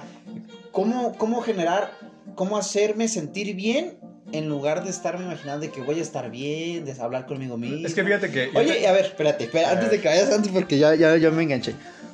[0.71, 1.91] ¿cómo, cómo generar,
[2.35, 3.97] cómo hacerme sentir bien
[4.31, 7.85] en lugar de estarme imaginando de que voy a estar bien, de hablar conmigo mismo.
[7.87, 8.49] Es que fíjate que.
[8.55, 9.97] Oye, te- a ver, espérate, espera, A antes ver.
[9.97, 11.73] de que vayas antes porque ya, ya, ya me enganché.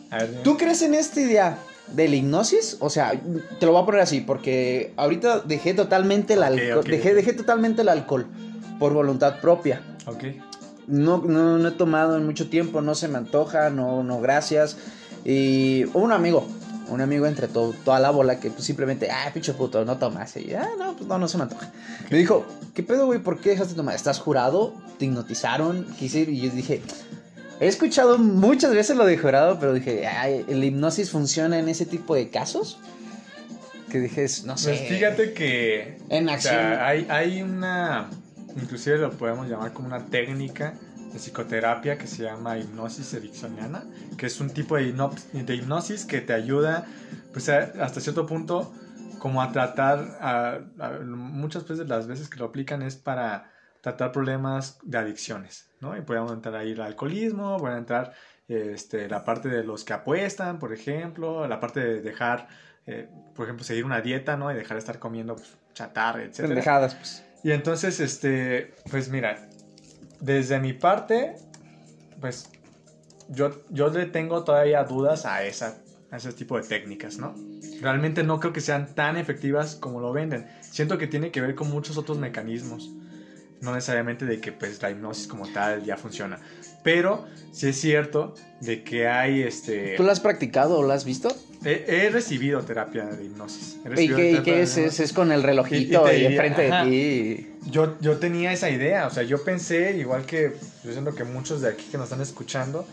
[0.09, 0.43] A ver, dime.
[0.43, 1.57] ¿Tú crees en esta idea
[1.87, 2.77] de la hipnosis?
[2.79, 3.13] O sea,
[3.59, 6.83] te lo voy a poner así, porque ahorita dejé totalmente el alcohol.
[6.85, 8.27] dejé, dejé totalmente el alcohol
[8.81, 9.79] por voluntad propia.
[10.07, 10.23] Ok.
[10.87, 14.75] No, no, no he tomado en mucho tiempo, no se me antoja, no, no, gracias.
[15.23, 16.47] Y un amigo,
[16.89, 20.35] un amigo entre todo, toda la bola que pues, simplemente, ah, pinche puto, no tomas.
[20.35, 21.71] Y ah, no, pues no, no se me antoja.
[22.09, 23.19] Me dijo, ¿qué pedo, güey?
[23.19, 23.93] ¿Por qué dejaste de tomar?
[23.93, 24.73] ¿Estás jurado?
[24.97, 25.85] ¿Te hipnotizaron?
[25.99, 26.81] Quise ir y yo dije,
[27.59, 31.85] he escuchado muchas veces lo de jurado, pero dije, ay, ¿el hipnosis funciona en ese
[31.85, 32.79] tipo de casos?
[33.91, 34.69] Que dije, no sé.
[34.69, 35.99] Pues fíjate que.
[36.09, 36.55] En O acción.
[36.55, 38.09] sea, hay, hay una.
[38.55, 40.73] Inclusive lo podemos llamar como una técnica
[41.13, 43.83] de psicoterapia que se llama hipnosis ericksoniana,
[44.17, 44.93] que es un tipo de,
[45.33, 46.85] de hipnosis que te ayuda,
[47.33, 48.73] pues a- hasta cierto punto,
[49.19, 50.59] como a tratar, a-
[51.05, 55.97] muchas veces las veces que lo aplican es para tratar problemas de adicciones, ¿no?
[55.97, 58.13] Y podemos entrar ahí el alcoholismo, puede entrar
[58.47, 62.47] este, la parte de los que apuestan, por ejemplo, la parte de dejar,
[62.85, 64.51] eh, por ejemplo, seguir una dieta, ¿no?
[64.51, 66.39] Y dejar de estar comiendo pues, chatarra, etc.
[66.97, 67.23] Pues.
[67.43, 69.49] Y entonces, este, pues mira,
[70.19, 71.35] desde mi parte,
[72.19, 72.49] pues
[73.29, 75.77] yo, yo le tengo todavía dudas a, esa,
[76.11, 77.33] a ese tipo de técnicas, ¿no?
[77.81, 80.47] Realmente no creo que sean tan efectivas como lo venden.
[80.61, 82.91] Siento que tiene que ver con muchos otros mecanismos.
[83.61, 86.39] No necesariamente de que pues la hipnosis como tal ya funciona.
[86.83, 89.95] Pero sí es cierto de que hay este...
[89.97, 91.29] ¿Tú lo has practicado o lo has visto?
[91.63, 93.77] He, he recibido terapia de hipnosis.
[93.95, 94.77] ¿Y qué, y es?
[94.77, 94.99] es?
[94.99, 97.47] Es con el relojito Y- y enfrente de ti.
[97.69, 101.61] Yo, yo tenía esa idea, o sea, yo pensé, igual que yo siento que muchos
[101.61, 102.87] de aquí que nos están escuchando,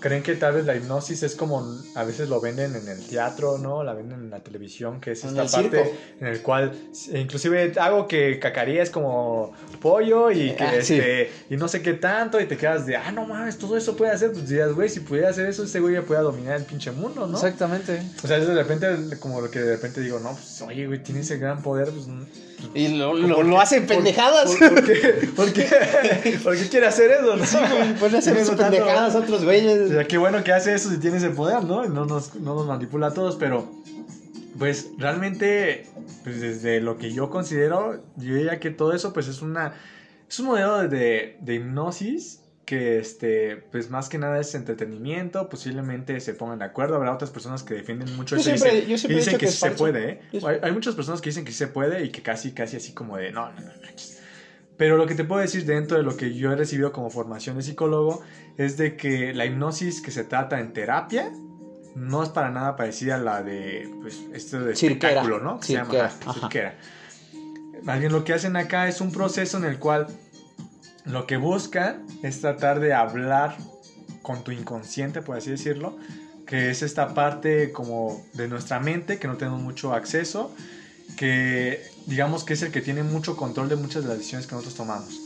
[0.00, 3.58] creen que tal vez la hipnosis es como a veces lo venden en el teatro,
[3.58, 3.82] ¿no?
[3.82, 5.96] La venden en la televisión, que es esta parte circo.
[6.20, 6.72] en el cual
[7.12, 10.94] e inclusive algo que cacaría es como pollo y que Ah, sí.
[10.94, 13.96] este y no sé qué tanto y te quedas de, ah, no mames, todo eso
[13.96, 16.64] puede hacer, pues dirías, güey, si pudiera hacer eso, ese güey ya puede dominar el
[16.64, 17.36] pinche mundo, ¿no?
[17.36, 18.00] Exactamente.
[18.22, 21.20] O sea, de repente como lo que de repente digo, no, pues oye, güey, tiene
[21.20, 22.06] ese gran poder, pues
[22.74, 24.54] Y lo, lo, hacen ¿Por- pendejadas.
[24.56, 25.28] ¿Por, por qué?
[25.36, 26.38] ¿Por qué?
[26.42, 27.36] ¿Por qué quiere hacer eso?
[27.36, 27.44] no?
[27.46, 29.90] Sí, güey, Pueden hacer tanto- pendejadas a otros O güeyes.
[29.90, 31.84] sea, qué bueno que hace eso si tiene ese poder, ¿no?
[31.84, 33.70] Y no nos, no nos manipula a todos, pero
[34.58, 35.86] pues realmente,
[36.24, 39.74] pues desde lo que yo considero, yo diría que todo eso pues es una,
[40.28, 46.20] es un modelo de, de hipnosis que este, pues más que nada es entretenimiento, posiblemente
[46.20, 48.90] se pongan de acuerdo, habrá otras personas que defienden mucho Yo eso y siempre- dicen,
[48.90, 50.20] yo siempre y he dicen dicho que, que sí se puede, ¿eh?
[50.46, 52.92] Hay, hay muchas personas que dicen que sí se puede y que casi, casi así
[52.92, 54.20] como de, no, no, no, manches".
[54.76, 57.56] Pero lo que te puedo decir dentro de lo que yo he recibido como formación
[57.56, 58.20] de psicólogo
[58.58, 61.32] es de que la hipnosis que se trata en terapia
[61.96, 65.08] no es para nada parecida a la de pues esto de Cirquera.
[65.14, 65.58] espectáculo, ¿no?
[65.58, 66.74] Que se llama Cirquera, cirquera.
[67.82, 70.06] Más bien lo que hacen acá es un proceso en el cual
[71.08, 73.56] lo que buscan es tratar de hablar
[74.22, 75.96] con tu inconsciente, por así decirlo,
[76.46, 80.54] que es esta parte como de nuestra mente que no tenemos mucho acceso,
[81.16, 84.54] que digamos que es el que tiene mucho control de muchas de las decisiones que
[84.54, 85.20] nosotros tomamos.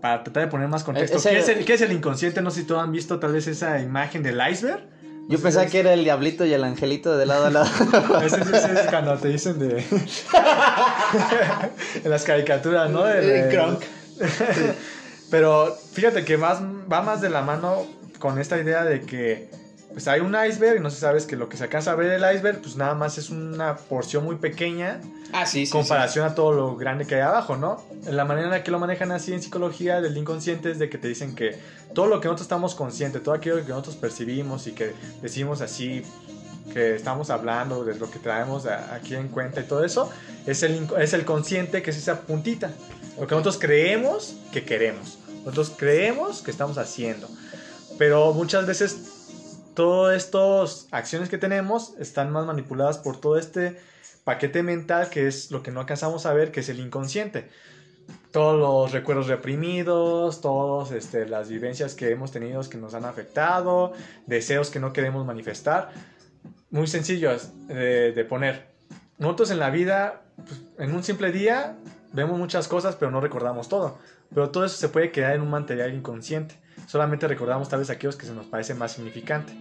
[0.00, 2.42] Para tratar de poner más contexto, ¿qué, es el, qué es el inconsciente?
[2.42, 4.82] No sé si todos han visto tal vez esa imagen del iceberg.
[5.28, 7.66] Yo pensaba que era el diablito y el angelito de lado a lado.
[8.26, 9.78] Ese, ese- ese es cuando te dicen de...
[12.04, 13.04] en las caricaturas, ¿no?
[13.04, 13.42] De- de-
[14.20, 14.28] El.
[15.30, 17.86] Pero fíjate que más, va más de la mano
[18.18, 19.50] con esta idea de que
[19.92, 22.08] pues hay un iceberg y no se sabes que lo que se alcanza a ver
[22.08, 25.00] del iceberg pues nada más es una porción muy pequeña
[25.32, 25.72] Ah, sí, sí.
[25.72, 27.82] comparación a todo lo grande que hay abajo, ¿no?
[28.10, 30.98] La manera en la que lo manejan así en psicología del inconsciente es de que
[30.98, 31.58] te dicen que
[31.94, 36.02] todo lo que nosotros estamos conscientes, todo aquello que nosotros percibimos y que decimos así,
[36.74, 40.10] que estamos hablando de lo que traemos aquí en cuenta y todo eso,
[40.46, 42.70] es el, es el consciente que es esa puntita.
[43.18, 45.18] Lo que nosotros creemos que queremos.
[45.44, 47.28] Nosotros creemos que estamos haciendo.
[47.98, 53.78] Pero muchas veces todas estas acciones que tenemos están más manipuladas por todo este
[54.24, 57.48] paquete mental que es lo que no alcanzamos a ver, que es el inconsciente.
[58.30, 63.92] Todos los recuerdos reprimidos, todas este, las vivencias que hemos tenido que nos han afectado,
[64.26, 65.90] deseos que no queremos manifestar.
[66.70, 68.72] Muy sencillos de, de poner.
[69.18, 71.76] Nosotros en la vida, pues, en un simple día,
[72.12, 73.98] vemos muchas cosas, pero no recordamos todo.
[74.34, 76.56] Pero todo eso se puede quedar en un material inconsciente.
[76.86, 79.52] Solamente recordamos tal vez aquellos que se nos parece más significante.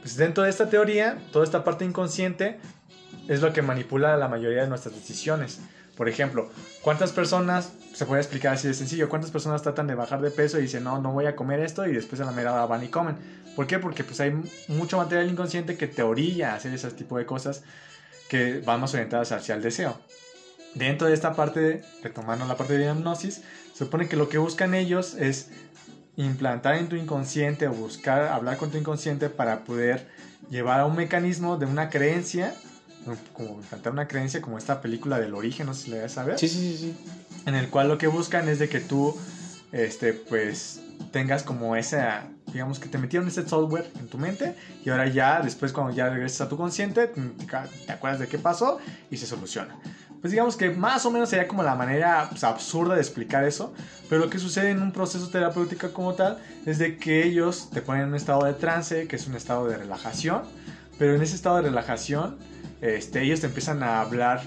[0.00, 2.58] Pues dentro de esta teoría, toda esta parte inconsciente
[3.28, 5.60] es lo que manipula la mayoría de nuestras decisiones.
[5.96, 6.48] Por ejemplo,
[6.82, 10.58] ¿cuántas personas, se puede explicar así de sencillo, cuántas personas tratan de bajar de peso
[10.58, 12.88] y dicen, no, no voy a comer esto y después a la mera van y
[12.88, 13.16] comen?
[13.56, 13.80] ¿Por qué?
[13.80, 14.32] Porque pues hay
[14.68, 17.64] mucho material inconsciente que te orilla a hacer ese tipo de cosas
[18.28, 19.98] que van más orientadas hacia el deseo.
[20.74, 23.42] Dentro de esta parte, retomando la parte de hipnosis,
[23.72, 25.48] se supone que lo que buscan ellos es
[26.16, 30.06] implantar en tu inconsciente o buscar hablar con tu inconsciente para poder
[30.50, 32.54] llevar a un mecanismo de una creencia,
[33.32, 36.24] como implantar una creencia como esta película del origen, no sé si le vas a
[36.24, 36.38] ver.
[36.38, 36.96] Sí, sí, sí, sí.
[37.46, 39.16] En el cual lo que buscan es de que tú,
[39.72, 40.80] este, pues,
[41.12, 44.54] tengas como esa, digamos que te metieron ese software en tu mente
[44.84, 48.78] y ahora ya, después cuando ya regresas a tu consciente, te acuerdas de qué pasó
[49.10, 49.76] y se soluciona
[50.20, 53.72] pues digamos que más o menos sería como la manera pues, absurda de explicar eso,
[54.08, 57.82] pero lo que sucede en un proceso terapéutico como tal es de que ellos te
[57.82, 60.42] ponen en un estado de trance, que es un estado de relajación,
[60.98, 62.36] pero en ese estado de relajación
[62.80, 64.42] este, ellos te empiezan a hablar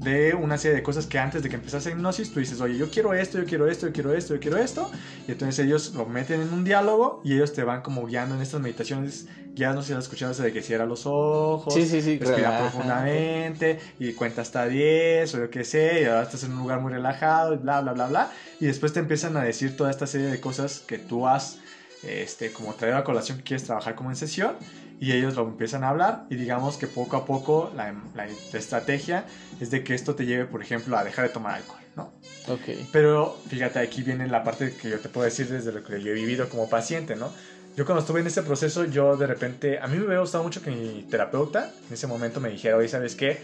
[0.00, 2.90] de una serie de cosas que antes de que empezase hipnosis tú dices, oye, yo
[2.90, 4.90] quiero esto, yo quiero esto, yo quiero esto, yo quiero esto.
[5.28, 8.40] Y entonces ellos lo meten en un diálogo y ellos te van como guiando en
[8.40, 9.26] estas meditaciones.
[9.54, 13.78] Ya no sé si escuchado de que cierra los ojos, sí, sí, sí, respira profundamente
[13.98, 16.92] y cuenta hasta 10 o yo qué sé, y ahora estás en un lugar muy
[16.92, 18.30] relajado y bla, bla, bla, bla.
[18.60, 21.58] Y después te empiezan a decir toda esta serie de cosas que tú has
[22.02, 24.56] este, como traer a colación que quieres trabajar como en sesión
[25.00, 29.24] y ellos lo empiezan a hablar y digamos que poco a poco la, la, estrategia
[29.60, 32.12] es de que esto te lleve, por ejemplo, a dejar de tomar alcohol, ¿no?
[32.48, 32.88] Ok.
[32.92, 36.10] Pero fíjate, aquí viene la parte que yo te puedo decir desde lo que yo
[36.10, 37.32] he vivido como paciente, ¿no?
[37.76, 40.60] Yo cuando estuve en ese proceso, yo de repente, a mí me hubiera gustado mucho
[40.60, 43.38] que mi terapeuta en ese momento me dijera, oye, ¿sabes qué?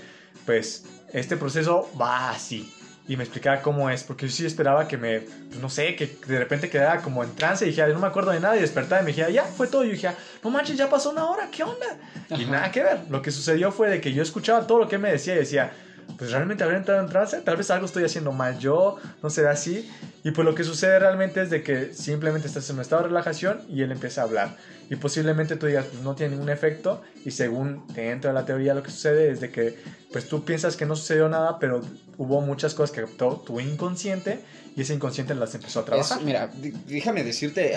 [0.45, 2.71] Pues este proceso va así
[3.09, 6.07] y me explicara cómo es, porque yo sí esperaba que me, pues, no sé, que
[6.27, 9.01] de repente quedara como en trance y dijera, no me acuerdo de nada y despertaba
[9.01, 9.85] y me dijera, ya, fue todo.
[9.85, 10.11] Y yo dije,
[10.43, 11.87] no manches, ya pasó una hora, ¿qué onda?
[12.31, 13.01] Y nada que ver.
[13.09, 15.39] Lo que sucedió fue de que yo escuchaba todo lo que él me decía y
[15.39, 15.73] decía,
[16.19, 19.51] pues realmente habría entrado en trance, tal vez algo estoy haciendo mal yo, no será
[19.51, 19.91] así.
[20.25, 23.09] Y pues lo que sucede realmente es de que simplemente estás en un estado de
[23.09, 24.57] relajación y él empieza a hablar.
[24.89, 27.03] Y posiblemente tú digas, pues no tiene ningún efecto.
[27.25, 29.79] Y según dentro de la teoría lo que sucede es de que
[30.13, 31.81] pues tú piensas que no sucedió nada, pero
[32.17, 34.41] hubo muchas cosas que captó tu inconsciente
[34.77, 36.23] y ese inconsciente las empezó a trabajar.
[36.23, 36.51] mira,
[36.87, 37.75] déjame decirte,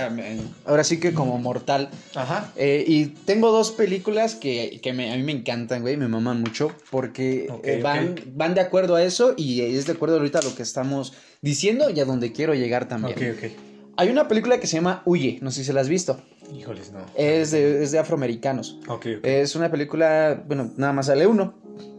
[0.66, 1.90] ahora sí que como mortal.
[2.14, 2.52] Ajá.
[2.58, 6.74] Eh, y tengo dos películas que, que a mí me encantan, güey, me maman mucho
[6.92, 10.54] porque eh, van, van de acuerdo a eso y es de acuerdo ahorita a lo
[10.54, 13.18] que estamos diciendo y a donde quiero llegar también.
[13.18, 13.52] Ok, ok.
[13.96, 16.20] Hay una película que se llama Huye, no sé si la has visto.
[16.54, 17.00] Híjoles, no.
[17.16, 18.78] Es de, es de afroamericanos.
[18.90, 19.26] Ok, ok.
[19.26, 21.54] Es una película, bueno, nada más sale uno.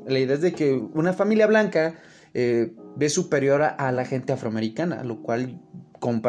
[0.07, 2.01] La idea es de que una familia blanca
[2.35, 5.61] eh, ve superior a, la gente afroamericana, lo cual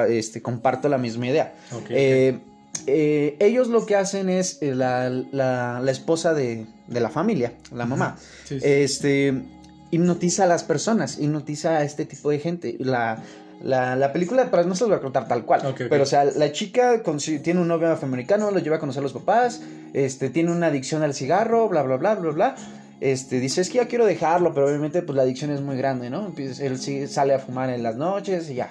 [0.10, 1.54] este, comparto la misma idea.
[1.90, 2.40] Eh,
[2.88, 8.18] eh, ellos lo que hacen es la, la, esposa de, de, la familia, la mamá,
[8.50, 9.44] este
[9.92, 12.78] hipnotiza a las personas, hipnotiza a este tipo de gente.
[12.80, 13.22] La,
[13.62, 15.76] la, película, pero no se los voy a contar tal cual.
[15.78, 17.04] Pero, o sea, la chica
[17.44, 19.62] tiene un novio afroamericano, lo lleva a conocer a los papás,
[19.94, 22.56] este, tiene una adicción al cigarro, bla, bla, bla, bla, bla
[23.02, 26.12] este, dice, es que ya quiero dejarlo, pero obviamente pues la adicción es muy grande,
[26.12, 26.32] ¿no?
[26.38, 28.70] él sí sale a fumar en las noches y ya.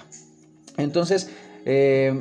[0.77, 1.29] Entonces,
[1.65, 2.19] eh,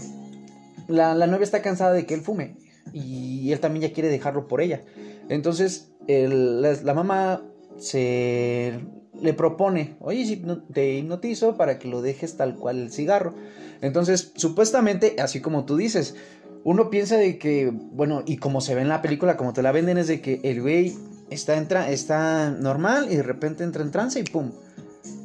[0.88, 2.55] la, novia está cansada de que él fume
[2.93, 4.82] y él también ya quiere dejarlo por ella.
[5.30, 7.43] Entonces, la, mamá
[7.78, 8.80] se
[9.22, 10.43] le propone, oye, si
[10.74, 13.36] te hipnotizo para que lo dejes tal cual el cigarro.
[13.82, 16.16] Entonces, supuestamente, así como tú dices,
[16.64, 19.72] uno piensa de que, bueno, y como se ve en la película, como te la
[19.72, 20.95] venden, es de que el güey
[21.30, 24.51] está, está normal y de repente entra en trance y pum.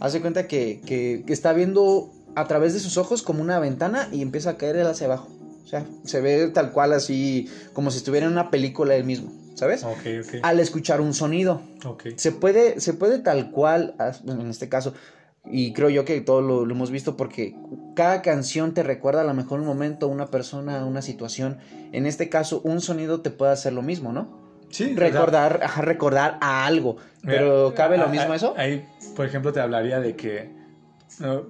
[0.00, 4.22] Hace cuenta que, que, está viendo a través de sus ojos como una ventana y
[4.22, 5.28] empieza a caer él hacia abajo.
[5.64, 9.32] O sea, se ve tal cual así, como si estuviera en una película él mismo,
[9.54, 9.82] ¿sabes?
[9.82, 10.34] Ok, ok.
[10.42, 11.62] Al escuchar un sonido.
[11.84, 12.08] Ok.
[12.16, 13.94] Se puede, se puede tal cual,
[14.26, 14.94] en este caso,
[15.46, 17.56] y creo yo que todos lo, hemos visto porque
[17.94, 21.58] cada canción te recuerda a lo mejor un momento, una persona, una situación.
[21.92, 24.43] En este caso, un sonido te puede hacer lo mismo, ¿no?
[24.74, 26.96] Sí, recordar, recordar a algo.
[27.22, 28.54] Pero ¿cabe lo mismo eso?
[28.56, 30.50] Ahí, por ejemplo, te hablaría de que,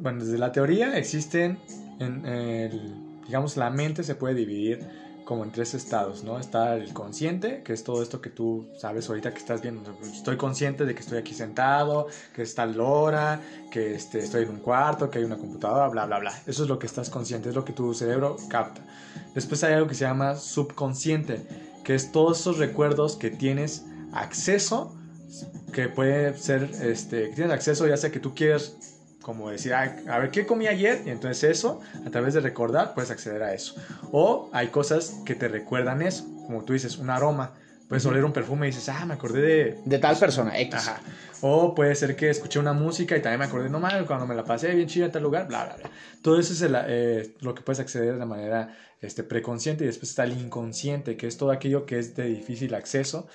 [0.00, 1.58] bueno, desde la teoría existen,
[2.00, 2.94] en el,
[3.26, 4.86] digamos, la mente se puede dividir
[5.24, 6.38] como en tres estados, ¿no?
[6.38, 9.98] Está el consciente, que es todo esto que tú sabes ahorita que estás viendo.
[10.02, 14.50] Estoy consciente de que estoy aquí sentado, que está la hora, que este, estoy en
[14.50, 16.42] un cuarto, que hay una computadora, bla, bla, bla.
[16.46, 18.82] Eso es lo que estás consciente, es lo que tu cerebro capta.
[19.34, 24.96] Después hay algo que se llama subconsciente, que es todos esos recuerdos que tienes acceso,
[25.72, 28.76] que puede ser, este, que tienes acceso ya sea que tú quieres
[29.24, 31.02] como decir, a ver, ¿qué comí ayer?
[31.06, 33.74] Y entonces eso, a través de recordar, puedes acceder a eso.
[34.12, 37.54] O hay cosas que te recuerdan eso, como tú dices, un aroma.
[37.88, 39.78] Puedes oler un perfume y dices, ah, me acordé de...
[39.86, 40.74] De tal persona, X.
[40.74, 41.00] Ajá.
[41.40, 44.34] O puede ser que escuché una música y también me acordé, no mames, cuando me
[44.34, 45.90] la pasé bien chida en tal lugar, bla, bla, bla.
[46.20, 50.10] Todo eso es el, eh, lo que puedes acceder de manera este, preconsciente y después
[50.10, 53.26] está el inconsciente, que es todo aquello que es de difícil acceso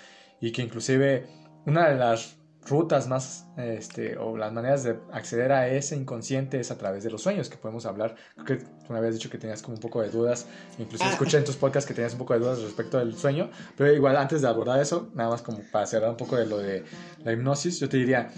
[0.41, 1.28] y que inclusive
[1.65, 6.72] una de las rutas más, este, o las maneras de acceder a ese inconsciente es
[6.72, 8.15] a través de los sueños, que podemos hablar.
[8.36, 10.45] Creo que tú me habías dicho que tenías como un poco de dudas,
[10.78, 11.13] inclusive ah.
[11.13, 14.17] escuché en tus podcasts que tenías un poco de dudas respecto del sueño, pero igual
[14.17, 16.84] antes de abordar eso, nada más como para cerrar un poco de lo de
[17.24, 18.32] la hipnosis, yo te diría,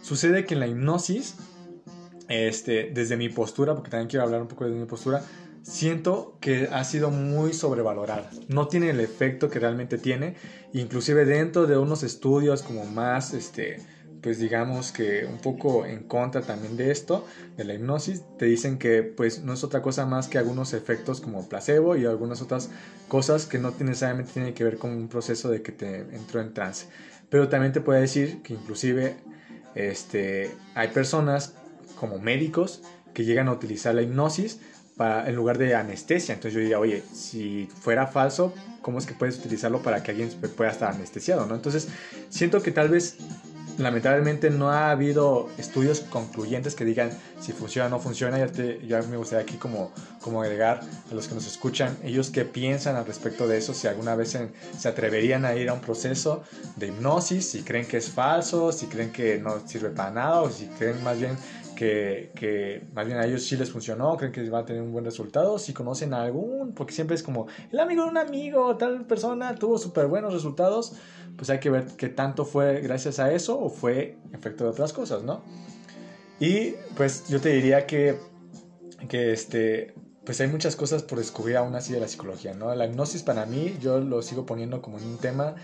[0.00, 1.36] sucede que en la hipnosis,
[2.28, 5.22] este, desde mi postura, porque también quiero hablar un poco de mi postura,
[5.62, 8.30] siento que ha sido muy sobrevalorada.
[8.48, 10.34] No tiene el efecto que realmente tiene.
[10.72, 13.80] Inclusive dentro de unos estudios como más, este,
[14.22, 18.78] pues digamos que un poco en contra también de esto, de la hipnosis, te dicen
[18.78, 22.70] que pues no es otra cosa más que algunos efectos como placebo y algunas otras
[23.08, 26.54] cosas que no necesariamente tienen que ver con un proceso de que te entró en
[26.54, 26.86] trance.
[27.28, 29.16] Pero también te puede decir que inclusive
[29.74, 31.54] este, hay personas
[31.98, 32.82] como médicos
[33.14, 34.60] que llegan a utilizar la hipnosis
[34.98, 36.34] en lugar de anestesia.
[36.34, 40.30] Entonces yo diría, oye, si fuera falso, ¿cómo es que puedes utilizarlo para que alguien
[40.56, 41.46] pueda estar anestesiado?
[41.46, 41.54] ¿no?
[41.54, 41.88] Entonces
[42.28, 43.16] siento que tal vez
[43.78, 48.38] lamentablemente no ha habido estudios concluyentes que digan si funciona o no funciona.
[48.38, 50.80] Ya, te, ya me gustaría aquí como, como agregar
[51.10, 54.36] a los que nos escuchan, ellos qué piensan al respecto de eso, si alguna vez
[54.78, 56.42] se, atreverían a ir a un proceso
[56.76, 60.50] de hipnosis, si creen que es falso, si creen que no sirve para nada o
[60.50, 61.36] si creen más bien
[61.82, 65.04] que, más bien a ellos sí les funcionó, creen que van a tener un buen
[65.04, 69.04] resultado, si conocen a algún, porque siempre es como el amigo de un amigo, tal
[69.06, 70.92] persona tuvo súper buenos resultados,
[71.36, 74.92] pues hay que ver qué tanto fue gracias a eso o fue efecto de otras
[74.92, 75.42] cosas, ¿no?
[76.38, 78.16] Y pues yo te diría que,
[79.08, 82.74] que este, pues hay muchas cosas por descubrir aún así de la psicología, ¿no?
[82.74, 85.54] La hipnosis para mí, yo lo sigo poniendo como un tema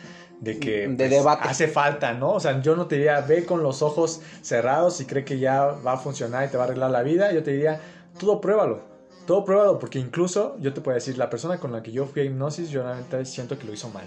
[0.41, 2.35] de que de pues, hace falta, ¿no?
[2.35, 5.65] O sea, yo no te diría, ve con los ojos cerrados y cree que ya
[5.65, 7.33] va a funcionar y te va a arreglar la vida.
[7.33, 7.81] Yo te diría,
[8.19, 8.81] todo pruébalo,
[9.27, 12.23] todo pruébalo, porque incluso yo te puedo decir, la persona con la que yo fui
[12.23, 14.05] a hipnosis, yo realmente siento que lo hizo mal.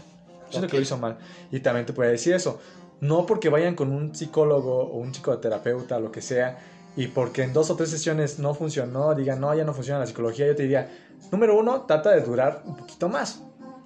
[0.49, 1.17] Siento que lo hizo mal.
[1.51, 2.59] Y también te puedo decir eso.
[2.99, 6.59] No porque vayan con un psicólogo o un psicoterapeuta, lo que sea,
[6.95, 10.07] y porque en dos o tres sesiones no funcionó, digan, no, ya no funciona la
[10.07, 10.89] psicología, yo te diría,
[11.31, 13.41] número uno, trata de durar un poquito más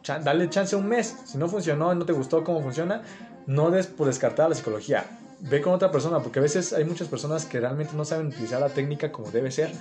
[0.07, 1.15] dale chance un mes.
[1.25, 3.01] Si no funcionó, no te gustó cómo funciona,
[3.47, 5.05] no des por descartar la psicología.
[5.41, 8.61] Ve con otra persona, porque a veces hay muchas personas que realmente no saben utilizar
[8.61, 9.71] la técnica como debe ser,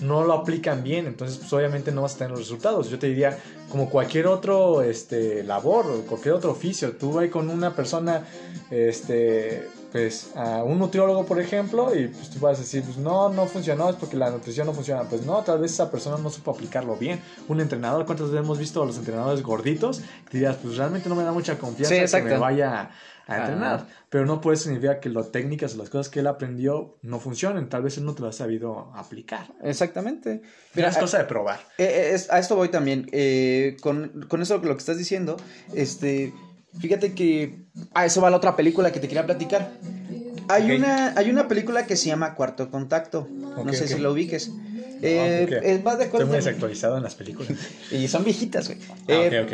[0.00, 2.88] no lo aplican bien, entonces pues, obviamente no vas a tener los resultados.
[2.88, 3.38] Yo te diría,
[3.70, 8.24] como cualquier otro este, labor cualquier otro oficio, tú vas con una persona
[8.70, 13.28] este, pues a un nutriólogo, por ejemplo, y pues tú vas a decir, pues no,
[13.28, 15.02] no funcionó, es porque la nutrición no funciona.
[15.02, 17.20] Pues no, tal vez esa persona no supo aplicarlo bien.
[17.46, 20.00] Un entrenador, ¿cuántas veces hemos visto a los entrenadores gorditos?
[20.30, 22.90] Que dirías, pues realmente no me da mucha confianza que me vaya
[23.26, 23.86] a entrenar.
[24.08, 27.68] Pero no puede significar que las técnicas o las cosas que él aprendió no funcionen.
[27.68, 29.46] Tal vez él no te lo ha sabido aplicar.
[29.62, 30.40] Exactamente.
[30.74, 31.60] Mira, es cosa de probar.
[31.76, 33.08] Eh, eh, a esto voy también.
[33.12, 35.36] Eh, con, con eso lo que estás diciendo,
[35.74, 36.32] este
[36.78, 37.62] Fíjate que
[37.94, 39.72] a eso va la otra película que te quería platicar.
[40.48, 43.28] Hay, una, hay una película que se llama Cuarto Contacto.
[43.30, 44.50] no sé si lo ubiques.
[45.02, 46.26] Eh, es más de acuerdo.
[46.26, 47.52] Estoy muy desactualizado en las películas.
[47.90, 48.78] y son viejitas, güey.
[48.88, 49.46] Ah, eh,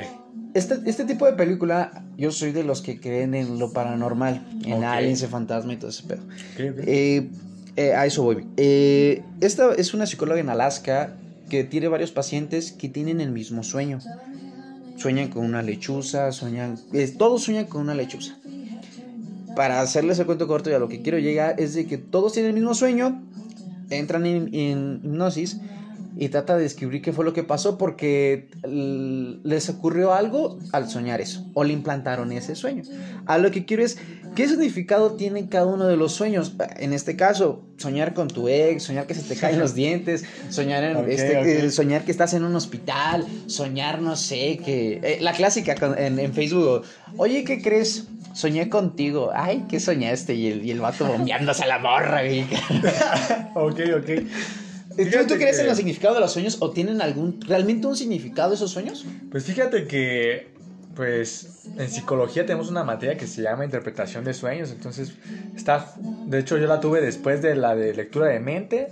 [0.54, 4.84] este, este, tipo de película, yo soy de los que creen en lo paranormal, en
[4.84, 6.22] aliens, en fantasma y todo ese pedo.
[6.58, 7.30] Eh,
[7.94, 8.46] a eso voy.
[8.56, 11.14] esta es una psicóloga en Alaska
[11.48, 14.00] que tiene varios pacientes que tienen el mismo sueño
[14.98, 16.78] sueñan con una lechuza, sueñan,
[17.16, 18.36] todos sueñan con una lechuza.
[19.56, 22.32] Para hacerles el cuento corto y a lo que quiero llegar es de que todos
[22.32, 23.22] tienen el mismo sueño,
[23.90, 25.60] entran en, en hipnosis
[26.16, 31.20] y trata de descubrir qué fue lo que pasó porque les ocurrió algo al soñar
[31.20, 32.82] eso o le implantaron ese sueño.
[33.26, 33.98] A lo que quiero es,
[34.34, 36.54] ¿qué significado tiene cada uno de los sueños?
[36.76, 40.82] En este caso, soñar con tu ex, soñar que se te caen los dientes, soñar,
[40.84, 45.00] en, este, soñar que estás en un hospital, soñar, no sé, que...
[45.02, 46.82] Eh, la clásica en, en Facebook,
[47.16, 48.06] oye, ¿qué crees?
[48.38, 49.30] soñé contigo.
[49.34, 50.34] Ay, ¿qué soñaste?
[50.34, 52.22] Y el, y el vato bombeándose a la morra,
[53.54, 54.10] ok, ok.
[55.04, 58.72] ¿Tú, crees en el significado de los sueños o tienen algún realmente un significado esos
[58.72, 59.06] sueños?
[59.30, 60.48] Pues fíjate que
[60.96, 65.12] pues en psicología tenemos una materia que se llama interpretación de sueños, entonces
[65.54, 65.94] está
[66.26, 68.88] de hecho yo la tuve después de la de lectura de mente.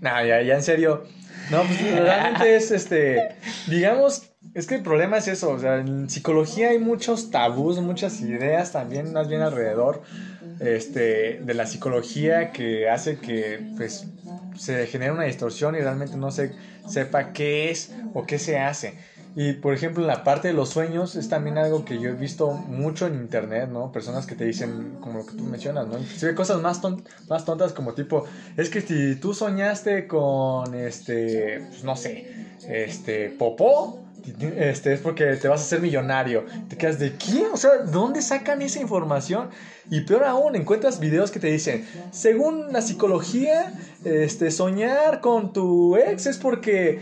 [0.00, 1.04] No, ya, ya en serio.
[1.50, 3.34] No, pues realmente es este,
[3.66, 8.20] digamos, es que el problema es eso, o sea, en psicología hay muchos tabús, muchas
[8.20, 10.02] ideas también más bien alrededor
[10.58, 14.14] este, de la psicología que hace que pues
[14.54, 18.98] se genere una distorsión y realmente no se sepa qué es o qué se hace.
[19.36, 22.54] Y por ejemplo, la parte de los sueños es también algo que yo he visto
[22.54, 23.90] mucho en internet, ¿no?
[23.90, 25.98] Personas que te dicen, como lo que tú mencionas, ¿no?
[25.98, 26.80] Inclusive cosas más,
[27.28, 28.24] más tontas como tipo,
[28.56, 32.28] es que si tú soñaste con, este, pues, no sé,
[32.64, 34.03] este, popó,
[34.56, 36.44] este, es porque te vas a hacer millonario.
[36.68, 39.50] Te quedas de quién, o sea, ¿dónde sacan esa información?
[39.90, 43.72] Y peor aún, encuentras videos que te dicen, según la psicología,
[44.04, 47.00] este, soñar con tu ex es porque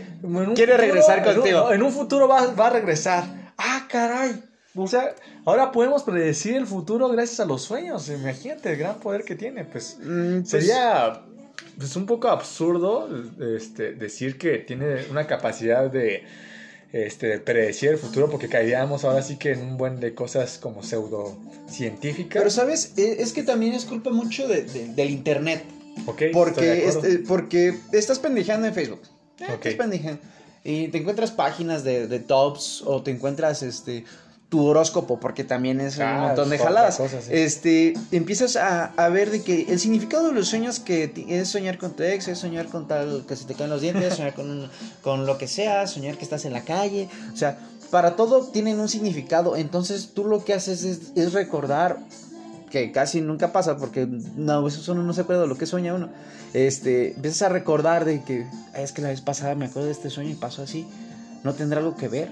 [0.55, 1.71] quiere regresar contigo.
[1.71, 3.53] En un, futuro va, va, a regresar.
[3.57, 4.43] Ah, caray.
[4.75, 5.13] O sea,
[5.45, 8.09] ahora podemos predecir el futuro gracias a los sueños.
[8.09, 9.65] Imagínate el gran poder que tiene.
[9.65, 11.21] Pues, mm, pues sería
[11.77, 13.07] pues, un poco absurdo
[13.55, 16.23] este, decir que tiene una capacidad de
[16.93, 20.83] este, predecir el futuro porque caeríamos ahora sí que en un buen de cosas como
[20.83, 22.39] pseudocientíficas.
[22.39, 25.65] Pero sabes, e, es que también es culpa mucho del internet.
[26.05, 26.21] Ok.
[26.31, 29.01] Porque, este, porque estás pendejando en Facebook.
[29.39, 30.21] Eh, estás pendejando.
[30.63, 34.05] Y te encuentras páginas de, de tops o te encuentras este
[34.53, 36.99] tu horóscopo, porque también es un ah, montón de jaladas.
[37.31, 41.79] Este, empiezas a, a, ver de que el significado de los sueños que es soñar
[41.79, 44.69] con tu ex, es soñar con tal que se te caen los dientes, soñar con,
[45.01, 47.57] con lo que sea, soñar que estás en la calle, o sea,
[47.89, 51.97] para todo tienen un significado, entonces tú lo que haces es, es recordar
[52.69, 55.95] que casi nunca pasa porque no, eso uno no se acuerda de lo que sueña
[55.95, 56.09] uno.
[56.53, 58.45] Este, empiezas a recordar de que
[58.75, 60.85] es que la vez pasada me acuerdo de este sueño y pasó así.
[61.43, 62.31] No tendrá algo que ver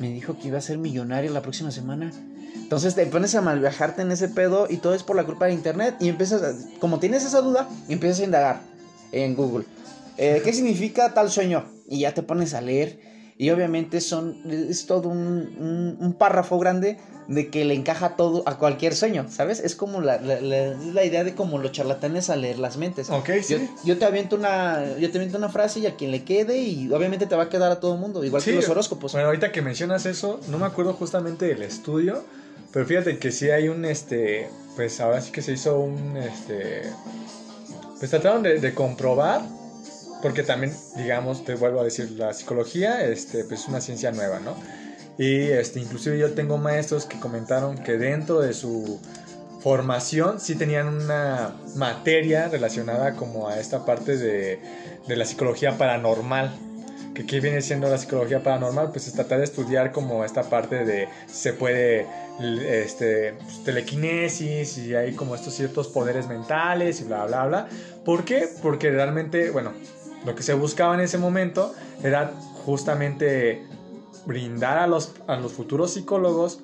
[0.00, 2.10] me dijo que iba a ser millonario la próxima semana.
[2.54, 5.52] Entonces te pones a malviajarte en ese pedo y todo es por la culpa de
[5.52, 8.60] internet y empiezas, como tienes esa duda, empiezas a indagar
[9.12, 9.64] en Google.
[10.16, 11.64] Eh, ¿Qué significa tal sueño?
[11.88, 13.09] Y ya te pones a leer
[13.40, 18.58] y obviamente son, es todo un, un párrafo grande de que le encaja todo a
[18.58, 19.60] cualquier sueño, ¿sabes?
[19.60, 23.08] Es como la, la, idea de como los charlatanes a leer las mentes.
[23.08, 23.66] Ok, sí.
[23.82, 26.92] Yo, te aviento una, yo te aviento una frase y a quien le quede y
[26.92, 29.12] obviamente te va a quedar a todo el mundo, igual que los horóscopos.
[29.12, 32.22] Bueno, ahorita que mencionas eso, no me acuerdo justamente del estudio,
[32.74, 36.82] pero fíjate que sí hay un, este, pues ahora sí que se hizo un, este,
[37.98, 39.40] pues trataron de, de comprobar
[40.22, 44.40] porque también, digamos, te vuelvo a decir, la psicología este, pues, es una ciencia nueva,
[44.40, 44.54] ¿no?
[45.18, 49.00] Y este, inclusive yo tengo maestros que comentaron que dentro de su
[49.60, 54.58] formación sí tenían una materia relacionada como a esta parte de,
[55.06, 56.50] de la psicología paranormal.
[57.14, 58.92] Que ¿Qué viene siendo la psicología paranormal?
[58.92, 62.06] Pues es tratar de estudiar como esta parte de se puede
[62.40, 67.68] este, pues, telequinesis y hay como estos ciertos poderes mentales y bla, bla, bla.
[68.04, 68.48] ¿Por qué?
[68.62, 69.72] Porque realmente, bueno,
[70.24, 72.32] lo que se buscaba en ese momento era
[72.64, 73.64] justamente
[74.26, 76.60] brindar a los, a los futuros psicólogos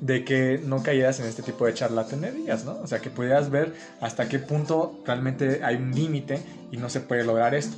[0.00, 2.78] de que no cayeras en este tipo de charlatanerías, ¿no?
[2.82, 7.00] O sea, que pudieras ver hasta qué punto realmente hay un límite y no se
[7.00, 7.76] puede lograr esto.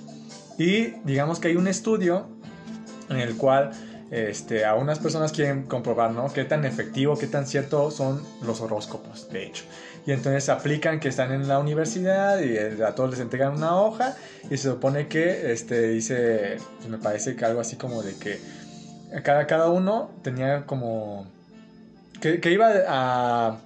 [0.59, 2.27] Y digamos que hay un estudio
[3.09, 3.73] en el cual
[4.11, 6.33] este, a unas personas quieren comprobar, ¿no?
[6.33, 9.65] Qué tan efectivo, qué tan cierto son los horóscopos, de hecho.
[10.05, 14.17] Y entonces aplican que están en la universidad y a todos les entregan una hoja
[14.51, 16.57] y se supone que, este, dice,
[16.89, 18.41] me parece que algo así como de que
[19.23, 21.27] cada, cada uno tenía como...
[22.21, 23.59] Que, iba a,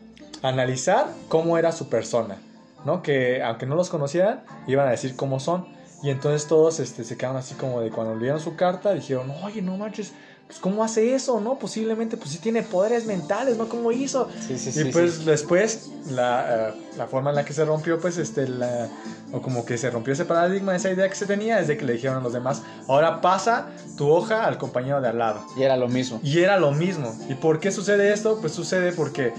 [0.42, 2.36] analizar cómo era su persona,
[2.84, 3.02] ¿no?
[3.02, 5.66] Que aunque no los conocieran, iban a decir cómo son.
[6.02, 9.62] Y entonces todos este, se quedaron así como de cuando leyeron su carta, dijeron, oye,
[9.62, 10.12] no manches,
[10.46, 11.40] pues ¿cómo hace eso?
[11.40, 11.58] ¿No?
[11.58, 13.68] Posiblemente, pues sí tiene poderes mentales, ¿no?
[13.68, 14.28] ¿Cómo hizo?
[14.46, 18.16] Sí, sí, y pues después, la, eh, la, forma en la que se rompió, pues,
[18.16, 18.88] este, la,
[19.32, 21.84] o como que se rompió ese paradigma, esa idea que se tenía, es de que
[21.84, 25.44] le dijeron a los demás, ahora pasa tu hoja al compañero de al lado.
[25.56, 26.20] Y era lo mismo.
[26.22, 27.12] Y era lo mismo.
[27.28, 28.38] ¿Y por qué sucede esto?
[28.40, 29.32] Pues sucede porque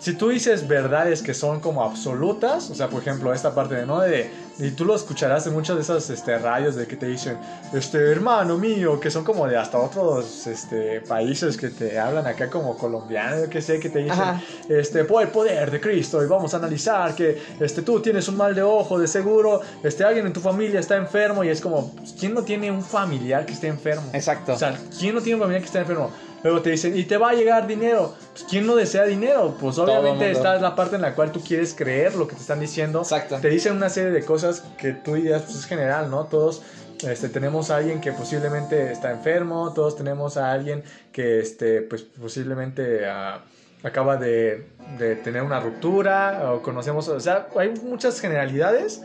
[0.00, 3.86] si tú dices verdades que son como absolutas, o sea, por ejemplo, esta parte de,
[3.86, 4.00] ¿no?
[4.00, 7.36] De, y tú lo escucharás en muchos de esos este, radios de que te dicen,
[7.74, 12.48] este, hermano mío, que son como de hasta otros este, países que te hablan acá
[12.48, 14.40] como colombiano, yo que sé, que te dicen,
[14.70, 18.38] este, por el poder de Cristo, y vamos a analizar que este, tú tienes un
[18.38, 21.94] mal de ojo, de seguro, este, alguien en tu familia está enfermo, y es como,
[22.18, 24.08] ¿quién no tiene un familiar que esté enfermo?
[24.14, 24.54] Exacto.
[24.54, 26.10] O sea, ¿quién no tiene un familiar que esté enfermo?
[26.42, 28.14] Luego te dicen, y te va a llegar dinero.
[28.32, 29.56] Pues, ¿quién no desea dinero?
[29.60, 32.40] Pues obviamente esta es la parte en la cual tú quieres creer lo que te
[32.40, 33.00] están diciendo.
[33.00, 33.38] Exacto.
[33.40, 36.24] Te dicen una serie de cosas que tú dirías, pues es general, ¿no?
[36.24, 36.62] Todos
[37.02, 40.82] este, tenemos a alguien que posiblemente está enfermo, todos tenemos a alguien
[41.12, 43.42] que este, pues, posiblemente ah,
[43.82, 44.66] acaba de,
[44.98, 49.02] de, tener una ruptura, o conocemos, o sea, hay muchas generalidades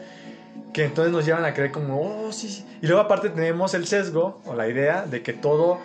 [0.74, 2.66] que entonces nos llevan a creer como, oh, sí, sí.
[2.82, 5.80] Y luego aparte tenemos el sesgo o la idea de que todo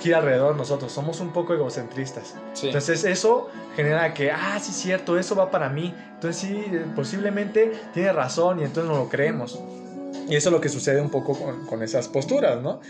[0.00, 0.92] gira alrededor de nosotros.
[0.92, 2.34] Somos un poco egocentristas.
[2.62, 5.94] Entonces eso genera que, ah, sí, cierto, eso va para mí.
[6.14, 6.64] Entonces sí,
[6.94, 9.60] posiblemente tiene razón y entonces no lo creemos.
[10.28, 12.80] Y eso es lo que sucede un poco con, con esas posturas, ¿no?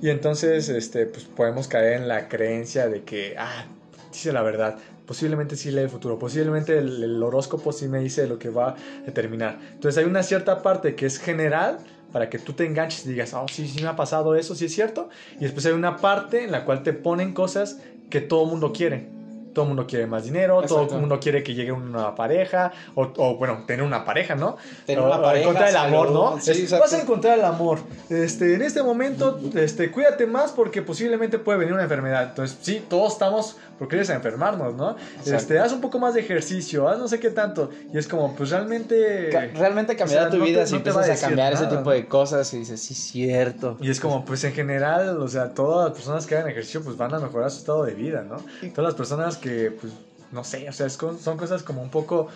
[0.00, 3.66] Y entonces, este, pues podemos caer en la creencia de que, ah,
[4.12, 8.26] dice la verdad, posiblemente sí lee el futuro, posiblemente el, el horóscopo sí me dice
[8.26, 9.58] lo que va a determinar.
[9.72, 11.78] Entonces hay una cierta parte que es general
[12.12, 14.64] para que tú te enganches y digas, oh, sí, sí me ha pasado eso, sí
[14.66, 15.08] es cierto.
[15.36, 17.80] Y después hay una parte en la cual te ponen cosas
[18.10, 19.18] que todo mundo quiere
[19.52, 23.36] todo el mundo quiere más dinero, todo el mundo quiere que llegue una pareja, o,
[23.36, 24.56] bueno, tener una pareja, ¿no?
[24.86, 25.44] Tener una pareja.
[25.44, 26.40] Encontrar el amor, ¿no?
[26.40, 27.78] Sí, vas a encontrar el amor.
[28.08, 32.30] Este, en este momento, este, cuídate más porque posiblemente puede venir una enfermedad.
[32.30, 34.96] Entonces, sí, todos estamos porque quieres enfermarnos, ¿no?
[35.24, 37.70] Este, haz un poco más de ejercicio, haz no sé qué tanto.
[37.92, 39.30] Y es como, pues realmente.
[39.54, 42.94] realmente cambiará tu vida si empiezas a, cambiar ese tipo de cosas y dices, sí,
[42.94, 43.76] cierto.
[43.80, 46.96] Y es como, pues en general, o sea, todas las personas que hagan ejercicio, pues
[46.96, 48.38] van a mejorar su estado de vida, ¿no?
[48.74, 49.92] Todas las personas que, pues,
[50.32, 52.28] no sé, o sea, son cosas como un poco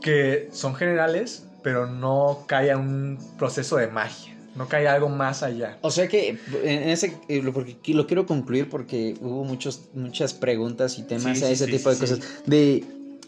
[0.00, 4.34] que son generales, pero no cae a un proceso de magia.
[4.56, 5.78] No cae algo más allá.
[5.82, 10.98] O sea que en ese eh, porque lo quiero concluir porque hubo muchos muchas preguntas
[10.98, 12.84] y temas a ese tipo de cosas de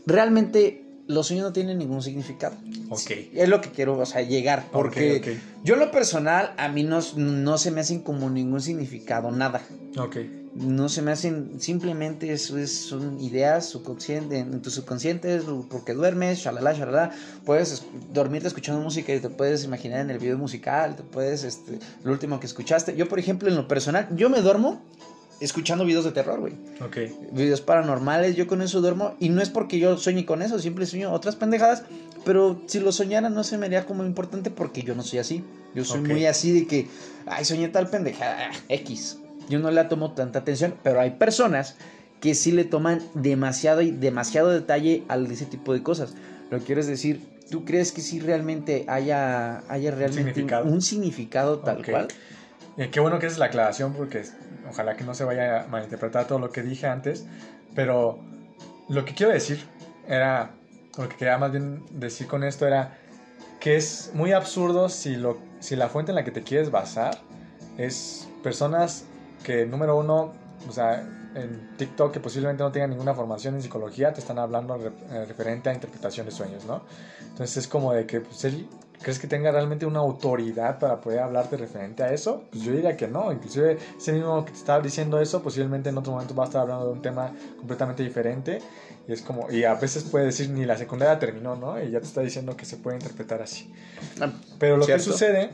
[0.06, 2.56] realmente los sueños no tienen ningún significado.
[2.88, 3.11] Ok.
[3.34, 4.66] Es lo que quiero, o sea, llegar.
[4.72, 9.62] Porque yo lo personal, a mí no, no se me hacen como ningún significado, nada.
[9.96, 10.16] Ok
[10.54, 15.40] no se me hacen, simplemente eso es, son ideas subconsciente, en tu subconsciente,
[15.70, 17.12] porque duermes, shalala, shalala,
[17.44, 21.78] puedes dormirte escuchando música y te puedes imaginar en el video musical, te puedes, este,
[22.02, 22.96] lo último que escuchaste.
[22.96, 24.82] Yo, por ejemplo, en lo personal, yo me duermo
[25.41, 26.55] escuchando videos de terror, güey.
[26.84, 27.32] Ok.
[27.32, 29.14] Videos paranormales, yo con eso duermo.
[29.18, 31.84] Y no es porque yo sueñe con eso, siempre sueño otras pendejadas.
[32.24, 35.45] Pero si lo soñara no se me haría como importante porque yo no soy así.
[35.74, 36.88] Yo soy muy así de que,
[37.26, 39.18] ay, soñé tal pendejada, X
[39.51, 41.76] yo no le tomo tanta atención, pero hay personas
[42.20, 46.14] que sí le toman demasiado y demasiado detalle a ese tipo de cosas.
[46.51, 47.20] Lo que quiero decir,
[47.51, 52.09] ¿tú crees que sí realmente haya, haya realmente un significado, tal cual?
[52.80, 54.24] Eh, qué bueno que es la aclaración porque
[54.66, 57.26] ojalá que no se vaya a malinterpretar todo lo que dije antes,
[57.74, 58.18] pero
[58.88, 59.62] lo que quiero decir
[60.08, 60.52] era,
[60.96, 62.96] lo que quería más bien decir con esto era
[63.60, 67.18] que es muy absurdo si, lo, si la fuente en la que te quieres basar
[67.76, 69.04] es personas
[69.44, 70.32] que número uno,
[70.66, 74.76] o sea, en TikTok que posiblemente no tengan ninguna formación en psicología, te están hablando
[74.76, 76.80] eh, referente a interpretación de sueños, ¿no?
[77.28, 78.66] Entonces es como de que, pues, él,
[79.03, 82.44] ¿crees que tenga realmente una autoridad para poder hablarte referente a eso?
[82.51, 85.98] Pues yo diría que no, inclusive ese mismo que te estaba diciendo eso, posiblemente en
[85.98, 88.61] otro momento va a estar hablando de un tema completamente diferente
[89.09, 91.82] y es como, y a veces puede decir ni la secundaria terminó, ¿no?
[91.82, 93.72] Y ya te está diciendo que se puede interpretar así.
[94.20, 95.51] Ah, Pero lo que sucede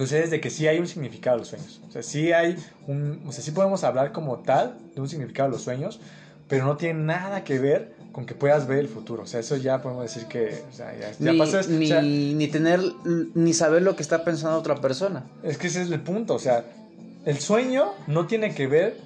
[0.00, 1.80] es de que sí hay un significado de los sueños.
[1.88, 2.56] O sea, sí hay
[2.86, 3.22] un.
[3.26, 6.00] O sea, sí podemos hablar como tal de un significado de los sueños,
[6.48, 9.22] pero no tiene nada que ver con que puedas ver el futuro.
[9.22, 10.64] O sea, eso ya podemos decir que.
[10.70, 12.80] O sea, ya, ni, ni, ni, tener.
[13.34, 15.24] Ni saber lo que está pensando otra persona.
[15.42, 16.34] Es que ese es el punto.
[16.34, 16.64] O sea,
[17.24, 18.96] el sueño no tiene que ver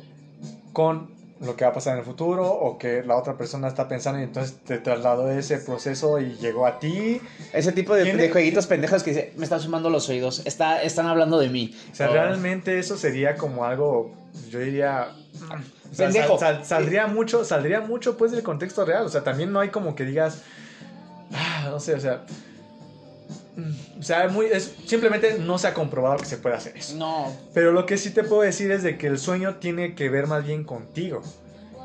[0.72, 1.10] con
[1.44, 4.20] lo que va a pasar en el futuro o que la otra persona está pensando
[4.20, 7.20] y entonces te trasladó ese proceso y llegó a ti.
[7.52, 11.38] Ese tipo de, jueguitos pendejos que dice, me están sumando los oídos, está, están hablando
[11.40, 11.74] de mí.
[11.90, 14.12] O sea, realmente eso sería como algo,
[14.50, 15.08] yo diría...
[15.96, 16.38] Pendejo.
[16.38, 19.04] saldría mucho, saldría mucho pues del contexto real.
[19.04, 20.42] O sea, también no hay como que digas,
[21.32, 22.24] ah, no sé, o sea,
[23.56, 26.96] Mm, o sea, muy, es, simplemente no se ha comprobado que se puede hacer eso.
[26.96, 27.36] No.
[27.52, 30.26] Pero lo que sí te puedo decir es de que el sueño tiene que ver
[30.26, 31.22] más bien contigo.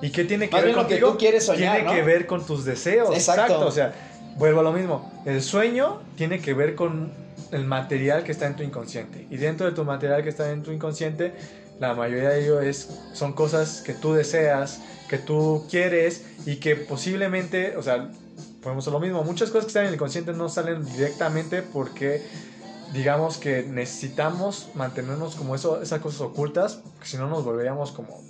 [0.01, 0.99] ¿Y qué tiene que ver contigo?
[0.99, 3.13] Que tú quieres soñar, tiene que ver con tus deseos.
[3.13, 3.65] Exacto.
[3.65, 3.93] O sea,
[4.37, 5.11] vuelvo a lo mismo.
[5.25, 7.11] El sueño tiene que ver con
[7.51, 9.27] el material que está en tu inconsciente.
[9.29, 11.33] Y dentro de tu material que está en tu inconsciente,
[11.79, 16.75] la mayoría de ello es, son cosas que tú deseas, que tú quieres y que
[16.75, 18.09] posiblemente, o sea,
[18.61, 19.23] podemos lo mismo.
[19.23, 22.25] Muchas cosas que están en el consciente no salen directamente porque
[22.93, 28.23] digamos que necesitamos mantenernos como eso, esas cosas ocultas, porque si no nos volveríamos como...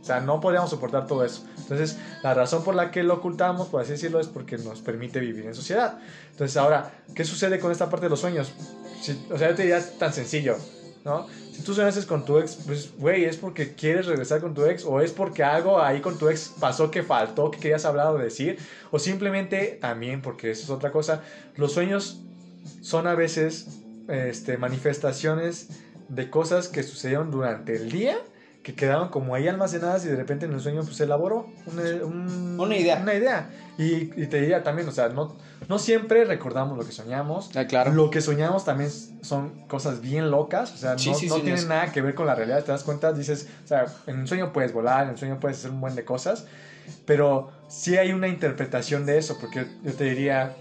[0.00, 1.44] O sea, no podríamos soportar todo eso.
[1.58, 5.20] Entonces, la razón por la que lo ocultamos, por así decirlo, es porque nos permite
[5.20, 5.98] vivir en sociedad.
[6.30, 8.52] Entonces, ahora, ¿qué sucede con esta parte de los sueños?
[9.30, 10.56] o sea, yo te diría tan sencillo,
[11.04, 11.26] ¿no?
[11.52, 14.84] Si tú sueñas con tu ex, pues, güey, es porque quieres regresar con tu ex,
[14.84, 18.18] o es porque algo ahí con tu ex pasó que faltó, que querías hablar o
[18.18, 18.58] decir,
[18.90, 21.22] o simplemente también, porque eso es otra cosa,
[21.56, 22.20] los sueños
[22.80, 25.68] son a veces este, manifestaciones
[26.08, 28.18] de cosas que sucedieron durante el día
[28.62, 31.82] que quedaron como ahí almacenadas y de repente en el sueño pues se elaboró una,
[32.62, 33.00] una idea.
[33.00, 33.50] Una idea.
[33.78, 35.36] Y, te diría también, o sea, no,
[35.66, 37.50] no siempre recordamos lo que soñamos.
[37.56, 37.92] Ah, claro.
[37.92, 38.90] Lo que soñamos también
[39.22, 42.62] son cosas bien locas, o sea, no, no tienen nada que ver con la realidad,
[42.62, 45.58] te das cuenta, dices, o sea, en un sueño puedes volar, en un sueño puedes
[45.58, 46.46] hacer un buen de cosas,
[47.06, 50.54] pero sí hay una interpretación de eso, porque yo te diría,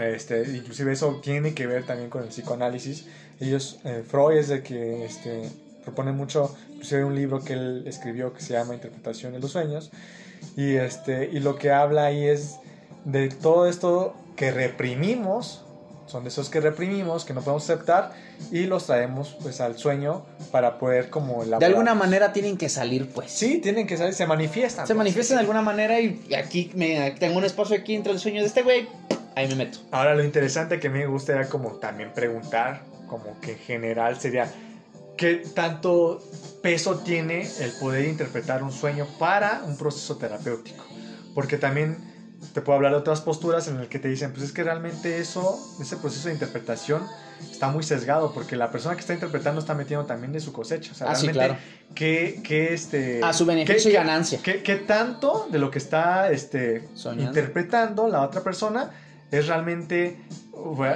[0.00, 3.06] este, inclusive eso tiene que ver también con el psicoanálisis.
[3.40, 5.50] Ellos, eh, Freud es de que, este,
[5.88, 9.52] propone mucho, pues hay un libro que él escribió que se llama Interpretación de los
[9.52, 9.90] Sueños,
[10.56, 12.56] y, este, y lo que habla ahí es
[13.04, 15.64] de todo esto que reprimimos,
[16.06, 18.12] son de esos que reprimimos, que no podemos aceptar,
[18.50, 23.08] y los traemos pues al sueño para poder como De alguna manera tienen que salir,
[23.08, 23.30] pues.
[23.30, 24.86] Sí, tienen que salir, se manifiestan.
[24.86, 24.98] Se pues.
[24.98, 28.46] manifiestan de alguna manera y aquí me, tengo un espacio aquí entre el sueño de
[28.46, 28.88] este güey,
[29.34, 29.78] ahí me meto.
[29.90, 34.50] Ahora lo interesante que me gusta era como también preguntar, como que en general sería,
[35.18, 36.22] ¿qué tanto
[36.62, 40.82] peso tiene el poder interpretar un sueño para un proceso terapéutico?
[41.34, 41.98] Porque también
[42.54, 45.18] te puedo hablar de otras posturas en las que te dicen, pues es que realmente
[45.18, 47.04] eso, ese proceso de interpretación
[47.50, 50.92] está muy sesgado porque la persona que está interpretando está metiendo también de su cosecha.
[50.92, 51.94] O sea, Ah, sí, realmente, claro.
[51.94, 54.40] ¿qué, qué, este, A su beneficio qué- y qué- ganancia.
[54.42, 57.24] ¿Qué, qué tanto de lo que está este, Soñando.
[57.24, 58.90] interpretando la otra persona
[59.30, 60.16] es realmente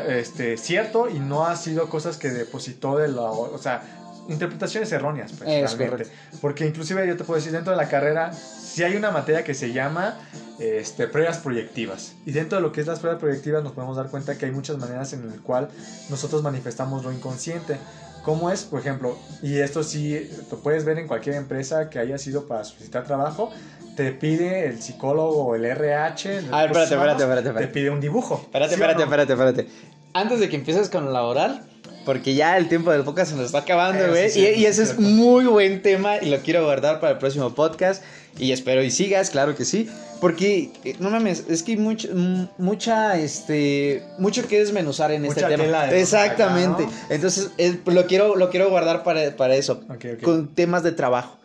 [0.08, 3.22] este, cierto y no ha sido cosas que depositó de la...
[3.22, 3.82] O sea,
[4.28, 6.10] interpretaciones erróneas, pues, Es realmente.
[6.40, 9.54] Porque inclusive yo te puedo decir, dentro de la carrera, si hay una materia que
[9.54, 10.18] se llama
[10.58, 12.14] este, pruebas proyectivas.
[12.24, 14.52] Y dentro de lo que es las pruebas proyectivas nos podemos dar cuenta que hay
[14.52, 15.68] muchas maneras en las cual
[16.08, 17.76] nosotros manifestamos lo inconsciente.
[18.24, 18.62] ¿Cómo es?
[18.62, 22.62] Por ejemplo, y esto sí lo puedes ver en cualquier empresa que haya sido para
[22.62, 23.50] solicitar trabajo,
[23.96, 26.38] te pide el psicólogo o el RH.
[26.38, 27.66] el A ver, espérate, espérate, espérate, espérate.
[27.66, 28.40] Te pide un dibujo.
[28.44, 29.04] Espérate, ¿sí espérate, no?
[29.04, 29.68] espérate, espérate.
[30.14, 31.62] Antes de que empieces con la oral,
[32.05, 34.30] porque ya el tiempo del podcast se nos está acabando, Eh, güey.
[34.30, 38.03] sí, y, ese es muy buen tema y lo quiero guardar para el próximo podcast.
[38.38, 39.88] Y espero y sigas, claro que sí.
[40.20, 45.22] Porque, eh, no mames, es que hay mucho, m- mucha, este, mucho que desmenuzar en
[45.22, 45.86] Mucha este tema.
[45.86, 46.84] de Exactamente.
[46.84, 49.82] acá, Entonces, es- lo, quiero, lo quiero guardar para, para eso.
[49.90, 50.22] Ok, ok.
[50.22, 51.36] Con temas de trabajo.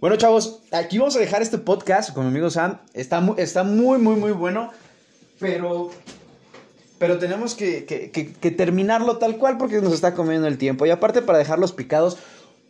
[0.00, 2.78] Bueno, chavos, aquí vamos a dejar este podcast con mi amigo Sam.
[2.92, 4.72] Está, está muy, muy, muy bueno.
[5.38, 5.90] Pero
[7.02, 10.86] pero tenemos que, que- terminarlo tal cual porque nos está comiendo el tiempo.
[10.86, 12.16] Y aparte para dejarlos picados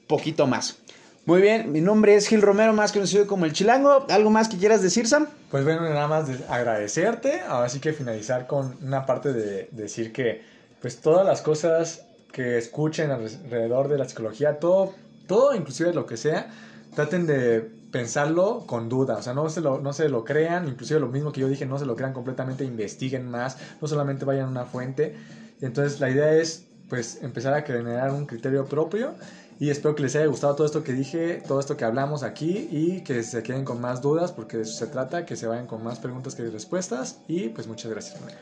[0.06, 0.78] poquito más.
[1.26, 4.06] Muy bien, mi nombre es Gil Romero, más conocido como el Chilango.
[4.08, 5.26] ¿Algo más que quieras decir, Sam?
[5.50, 10.14] Pues bueno, nada más de agradecerte, ahora sí que finalizar con una parte de decir
[10.14, 10.40] que
[10.80, 14.94] pues todas las cosas que escuchen alrededor de la psicología, todo,
[15.26, 16.48] todo inclusive lo que sea,
[16.96, 20.98] traten de pensarlo con duda, o sea, no se, lo, no se lo crean, inclusive
[20.98, 24.46] lo mismo que yo dije, no se lo crean completamente, investiguen más, no solamente vayan
[24.46, 25.14] a una fuente.
[25.60, 29.14] Entonces la idea es pues empezar a generar un criterio propio
[29.60, 32.68] y espero que les haya gustado todo esto que dije, todo esto que hablamos aquí
[32.70, 35.66] y que se queden con más dudas porque de eso se trata, que se vayan
[35.66, 38.36] con más preguntas que respuestas y pues muchas gracias por la.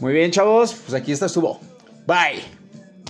[0.00, 1.58] Muy bien, chavos, pues aquí está estuvo.
[2.06, 2.59] Bye.